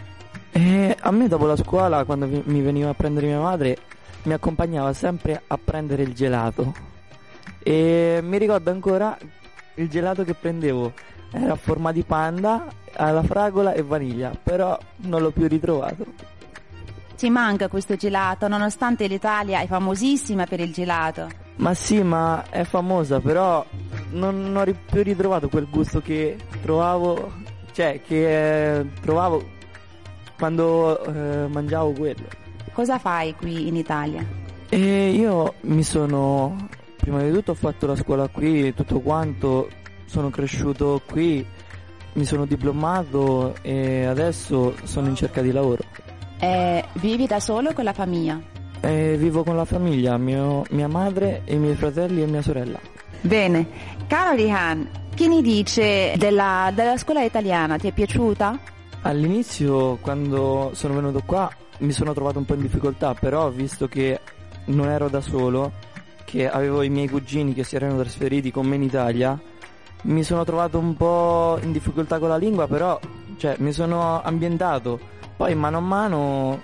E 0.51 0.95
a 0.97 1.11
me 1.11 1.27
dopo 1.27 1.45
la 1.45 1.57
scuola, 1.57 2.05
quando 2.05 2.27
mi 2.45 2.61
veniva 2.61 2.89
a 2.89 2.93
prendere 2.93 3.27
mia 3.27 3.41
madre, 3.41 3.77
mi 4.23 4.33
accompagnava 4.33 4.93
sempre 4.93 5.41
a 5.45 5.59
prendere 5.61 6.03
il 6.03 6.13
gelato. 6.13 6.73
E 7.59 8.21
mi 8.23 8.37
ricordo 8.37 8.69
ancora 8.71 9.17
il 9.75 9.89
gelato 9.89 10.23
che 10.23 10.33
prendevo 10.33 10.93
era 11.31 11.53
a 11.53 11.55
forma 11.55 11.91
di 11.91 12.03
panda, 12.03 12.67
alla 12.95 13.23
fragola 13.23 13.73
e 13.73 13.81
vaniglia, 13.81 14.31
però 14.41 14.77
non 14.97 15.21
l'ho 15.21 15.31
più 15.31 15.47
ritrovato. 15.47 16.05
Ti 17.17 17.29
manca 17.29 17.67
questo 17.67 17.95
gelato, 17.95 18.47
nonostante 18.47 19.07
l'Italia 19.07 19.61
è 19.61 19.67
famosissima 19.67 20.45
per 20.45 20.59
il 20.59 20.71
gelato. 20.71 21.29
Ma 21.55 21.73
sì, 21.73 22.01
ma 22.01 22.43
è 22.49 22.63
famosa, 22.63 23.19
però 23.19 23.65
non, 24.11 24.51
non 24.51 24.67
ho 24.67 24.75
più 24.91 25.03
ritrovato 25.03 25.49
quel 25.49 25.69
gusto 25.69 26.01
che 26.01 26.37
trovavo, 26.61 27.31
cioè 27.71 28.01
che 28.05 28.79
eh, 28.79 28.85
trovavo 29.01 29.43
quando 30.37 31.03
eh, 31.05 31.47
mangiavo 31.47 31.93
quello. 31.93 32.27
Cosa 32.73 32.97
fai 32.97 33.35
qui 33.35 33.67
in 33.67 33.75
Italia? 33.75 34.25
E 34.69 35.11
io 35.11 35.53
mi 35.61 35.83
sono, 35.83 36.67
prima 37.03 37.21
di 37.21 37.33
tutto 37.33 37.51
ho 37.51 37.55
fatto 37.55 37.85
la 37.85 37.97
scuola 37.97 38.29
qui 38.29 38.67
e 38.67 38.73
tutto 38.73 39.01
quanto, 39.01 39.67
sono 40.05 40.29
cresciuto 40.29 41.01
qui, 41.05 41.45
mi 42.13 42.23
sono 42.23 42.45
diplomato 42.45 43.55
e 43.61 44.05
adesso 44.05 44.73
sono 44.83 45.09
in 45.09 45.15
cerca 45.15 45.41
di 45.41 45.51
lavoro. 45.51 45.83
Eh, 46.39 46.81
vivi 46.93 47.27
da 47.27 47.41
solo 47.41 47.71
o 47.71 47.73
con 47.73 47.83
la 47.83 47.91
famiglia? 47.91 48.41
E 48.79 49.17
vivo 49.17 49.43
con 49.43 49.57
la 49.57 49.65
famiglia, 49.65 50.15
mio- 50.15 50.63
mia 50.69 50.87
madre, 50.87 51.41
i 51.47 51.57
miei 51.57 51.75
fratelli 51.75 52.21
e 52.21 52.25
mia 52.25 52.41
sorella. 52.41 52.79
Bene. 53.19 53.67
Caro 54.07 54.35
Rihan, 54.35 54.89
che 55.13 55.27
ne 55.27 55.41
dice 55.41 56.13
della, 56.15 56.71
della 56.73 56.95
scuola 56.95 57.21
italiana? 57.21 57.77
Ti 57.77 57.89
è 57.89 57.91
piaciuta? 57.91 58.57
All'inizio, 59.01 59.97
quando 59.97 60.71
sono 60.73 60.93
venuto 60.93 61.21
qua, 61.25 61.51
mi 61.79 61.91
sono 61.91 62.13
trovato 62.13 62.39
un 62.39 62.45
po' 62.45 62.53
in 62.53 62.61
difficoltà, 62.61 63.13
però 63.13 63.49
visto 63.49 63.89
che 63.89 64.21
non 64.65 64.87
ero 64.87 65.09
da 65.09 65.19
solo, 65.19 65.91
che 66.33 66.49
avevo 66.49 66.81
i 66.81 66.89
miei 66.89 67.07
cugini 67.07 67.53
che 67.53 67.63
si 67.63 67.75
erano 67.75 67.99
trasferiti 67.99 68.49
con 68.49 68.65
me 68.65 68.75
in 68.75 68.81
Italia, 68.81 69.39
mi 70.03 70.23
sono 70.23 70.43
trovato 70.43 70.79
un 70.79 70.95
po' 70.95 71.59
in 71.61 71.71
difficoltà 71.71 72.17
con 72.17 72.29
la 72.29 72.37
lingua, 72.37 72.67
però 72.67 72.99
cioè, 73.37 73.57
mi 73.59 73.71
sono 73.71 74.19
ambientato. 74.19 74.99
Poi 75.37 75.53
mano 75.53 75.77
a 75.77 75.81
mano 75.81 76.61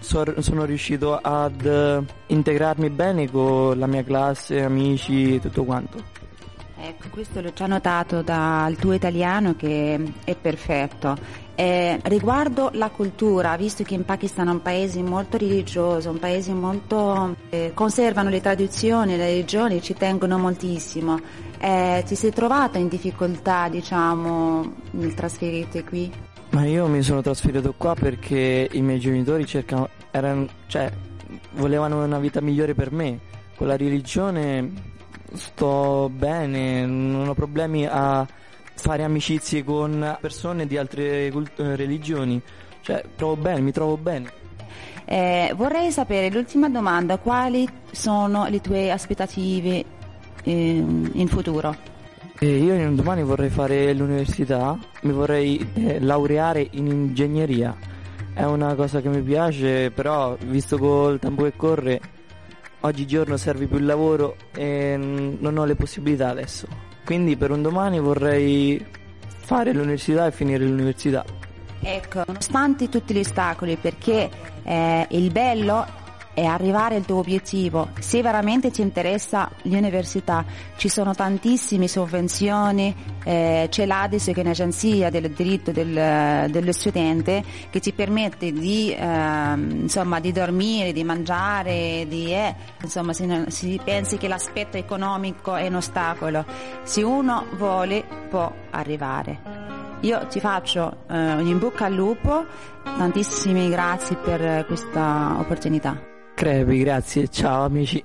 so- 0.00 0.42
sono 0.42 0.66
riuscito 0.66 1.16
ad 1.16 2.04
integrarmi 2.26 2.90
bene 2.90 3.30
con 3.30 3.78
la 3.78 3.86
mia 3.86 4.04
classe, 4.04 4.62
amici 4.62 5.36
e 5.36 5.40
tutto 5.40 5.64
quanto. 5.64 6.20
Ecco, 6.76 7.08
questo 7.08 7.40
l'ho 7.40 7.54
già 7.54 7.66
notato 7.66 8.20
dal 8.20 8.76
tuo 8.76 8.92
italiano 8.92 9.56
che 9.56 9.98
è 10.24 10.34
perfetto. 10.36 11.16
Eh, 11.54 12.00
riguardo 12.04 12.70
la 12.72 12.88
cultura, 12.88 13.56
visto 13.56 13.82
che 13.84 13.94
in 13.94 14.04
Pakistan 14.04 14.48
è 14.48 14.50
un 14.52 14.62
paese 14.62 15.02
molto 15.02 15.36
religioso, 15.36 16.10
un 16.10 16.18
paese 16.18 16.52
molto... 16.52 17.36
eh, 17.50 17.72
conservano 17.74 18.30
le 18.30 18.40
tradizioni, 18.40 19.16
le 19.16 19.26
religioni, 19.26 19.82
ci 19.82 19.94
tengono 19.94 20.38
moltissimo. 20.38 21.20
Eh, 21.58 22.02
ti 22.06 22.14
sei 22.14 22.32
trovata 22.32 22.78
in 22.78 22.88
difficoltà, 22.88 23.68
diciamo, 23.68 24.72
nel 24.92 25.14
trasferirti 25.14 25.84
qui? 25.84 26.12
Ma 26.50 26.64
io 26.64 26.86
mi 26.86 27.02
sono 27.02 27.22
trasferito 27.22 27.74
qua 27.76 27.94
perché 27.94 28.68
i 28.72 28.82
miei 28.82 28.98
genitori 28.98 29.46
cercano, 29.46 29.88
erano, 30.10 30.46
cioè, 30.66 30.90
volevano 31.52 32.04
una 32.04 32.18
vita 32.18 32.40
migliore 32.40 32.74
per 32.74 32.92
me. 32.92 33.18
Con 33.56 33.66
la 33.68 33.76
religione 33.76 34.70
sto 35.34 36.10
bene, 36.12 36.84
non 36.84 37.28
ho 37.28 37.34
problemi 37.34 37.86
a 37.86 38.26
fare 38.74 39.02
amicizie 39.02 39.64
con 39.64 40.16
persone 40.20 40.66
di 40.66 40.76
altre 40.76 41.30
cult- 41.30 41.58
eh, 41.60 41.76
religioni. 41.76 42.40
Cioè, 42.80 43.04
trovo 43.14 43.36
bene, 43.36 43.60
mi 43.60 43.72
trovo 43.72 43.96
bene. 43.96 44.40
Eh, 45.04 45.52
vorrei 45.56 45.90
sapere, 45.90 46.30
l'ultima 46.30 46.68
domanda, 46.68 47.18
quali 47.18 47.68
sono 47.90 48.46
le 48.48 48.60
tue 48.60 48.90
aspettative 48.90 49.84
ehm, 50.42 51.10
in 51.14 51.28
futuro? 51.28 51.90
E 52.38 52.56
io 52.56 52.90
domani 52.92 53.22
vorrei 53.22 53.50
fare 53.50 53.92
l'università, 53.94 54.76
mi 55.02 55.12
vorrei 55.12 55.64
eh, 55.74 56.00
laureare 56.00 56.66
in 56.72 56.86
ingegneria. 56.86 57.76
È 58.34 58.42
una 58.44 58.74
cosa 58.74 59.00
che 59.00 59.08
mi 59.08 59.22
piace, 59.22 59.90
però 59.90 60.36
visto 60.46 60.78
col 60.78 61.18
tempo 61.18 61.44
che 61.44 61.52
corre, 61.54 62.00
oggigiorno 62.80 63.36
serve 63.36 63.66
più 63.66 63.76
il 63.76 63.84
lavoro 63.84 64.36
e 64.54 64.96
mm, 64.96 65.34
non 65.38 65.56
ho 65.58 65.64
le 65.64 65.76
possibilità 65.76 66.30
adesso. 66.30 66.91
Quindi 67.04 67.36
per 67.36 67.50
un 67.50 67.62
domani 67.62 67.98
vorrei 67.98 68.84
fare 69.26 69.72
l'università 69.72 70.26
e 70.26 70.32
finire 70.32 70.64
l'università. 70.64 71.24
Ecco, 71.80 72.22
nonostante 72.26 72.88
tutti 72.88 73.12
gli 73.12 73.18
ostacoli, 73.18 73.76
perché 73.76 74.30
eh, 74.62 75.06
il 75.10 75.30
bello 75.32 75.84
è 76.34 76.44
arrivare 76.44 76.96
al 76.96 77.04
tuo 77.04 77.18
obiettivo. 77.18 77.90
Se 77.98 78.22
veramente 78.22 78.70
ti 78.70 78.80
interessa 78.80 79.50
l'università, 79.62 80.44
ci 80.76 80.88
sono 80.88 81.14
tantissime 81.14 81.88
sovvenzioni, 81.88 82.94
eh, 83.24 83.66
c'è 83.70 83.86
l'ADIS 83.86 84.24
che 84.26 84.34
è 84.34 84.40
un'agenzia 84.40 85.10
del 85.10 85.30
diritto 85.30 85.72
del- 85.72 86.50
dello 86.50 86.72
studente 86.72 87.44
che 87.70 87.80
ti 87.80 87.92
permette 87.92 88.52
di, 88.52 88.94
ehm, 88.96 89.82
insomma, 89.82 90.20
di 90.20 90.32
dormire, 90.32 90.92
di 90.92 91.04
mangiare, 91.04 92.06
di, 92.08 92.32
eh, 92.32 92.54
insomma, 92.82 93.12
se, 93.12 93.26
non- 93.26 93.50
se 93.50 93.78
pensi 93.84 94.16
che 94.16 94.28
l'aspetto 94.28 94.76
economico 94.76 95.54
è 95.54 95.66
un 95.66 95.76
ostacolo, 95.76 96.44
se 96.82 97.02
uno 97.02 97.46
vuole 97.56 98.04
può 98.28 98.50
arrivare. 98.70 99.60
Io 100.00 100.26
ti 100.26 100.40
faccio 100.40 101.04
eh, 101.08 101.34
un 101.34 101.46
in 101.46 101.58
bocca 101.58 101.84
al 101.84 101.94
lupo, 101.94 102.44
tantissime 102.82 103.68
grazie 103.68 104.16
per 104.16 104.42
eh, 104.42 104.64
questa 104.66 105.36
opportunità. 105.38 106.11
Crepi, 106.42 106.78
grazie, 106.78 107.28
ciao 107.28 107.66
amici. 107.66 108.02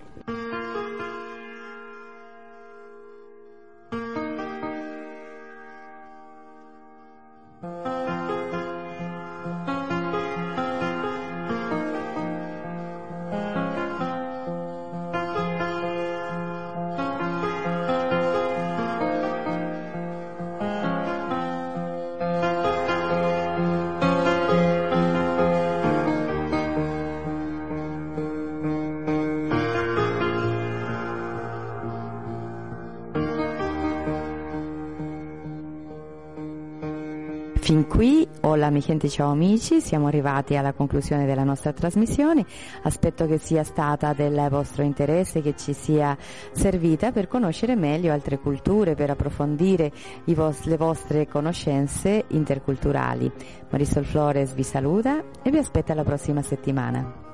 Fin 37.67 37.85
qui, 37.85 38.25
hola 38.43 38.71
gente, 38.71 39.09
ciao 39.09 39.29
amici, 39.29 39.81
siamo 39.81 40.07
arrivati 40.07 40.55
alla 40.55 40.71
conclusione 40.71 41.25
della 41.25 41.43
nostra 41.43 41.73
trasmissione, 41.73 42.45
aspetto 42.83 43.25
che 43.25 43.39
sia 43.39 43.65
stata 43.65 44.13
del 44.13 44.47
vostro 44.49 44.83
interesse, 44.83 45.41
che 45.41 45.53
ci 45.57 45.73
sia 45.73 46.17
servita 46.53 47.11
per 47.11 47.27
conoscere 47.27 47.75
meglio 47.75 48.13
altre 48.13 48.39
culture, 48.39 48.95
per 48.95 49.09
approfondire 49.09 49.91
vos- 50.27 50.63
le 50.63 50.77
vostre 50.77 51.27
conoscenze 51.27 52.23
interculturali. 52.29 53.29
Marisol 53.69 54.05
Flores 54.05 54.53
vi 54.53 54.63
saluta 54.63 55.21
e 55.43 55.51
vi 55.51 55.57
aspetta 55.57 55.93
la 55.93 56.05
prossima 56.05 56.41
settimana. 56.41 57.26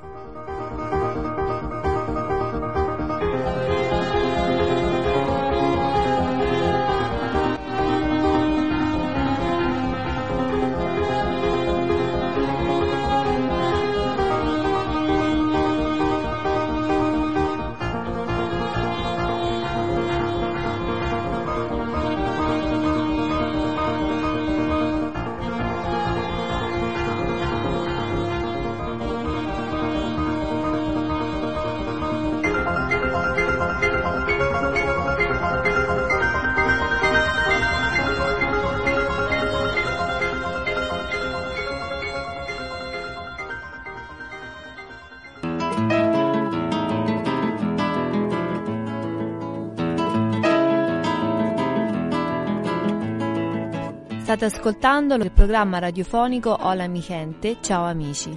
State 54.44 54.58
ascoltando 54.58 55.16
il 55.16 55.32
programma 55.32 55.80
radiofonico 55.80 56.58
Hola 56.60 56.88
mi 56.88 57.00
gente, 57.00 57.58
ciao 57.62 57.86
amici. 57.86 58.30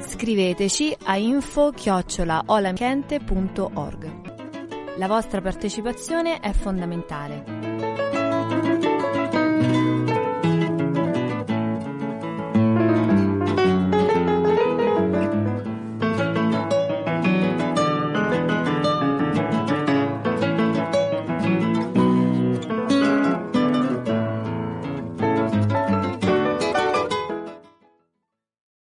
Scriveteci 0.00 0.96
a 1.04 1.16
info 1.16 1.70
La 4.96 5.06
vostra 5.06 5.40
partecipazione 5.40 6.40
è 6.40 6.52
fondamentale. 6.52 7.57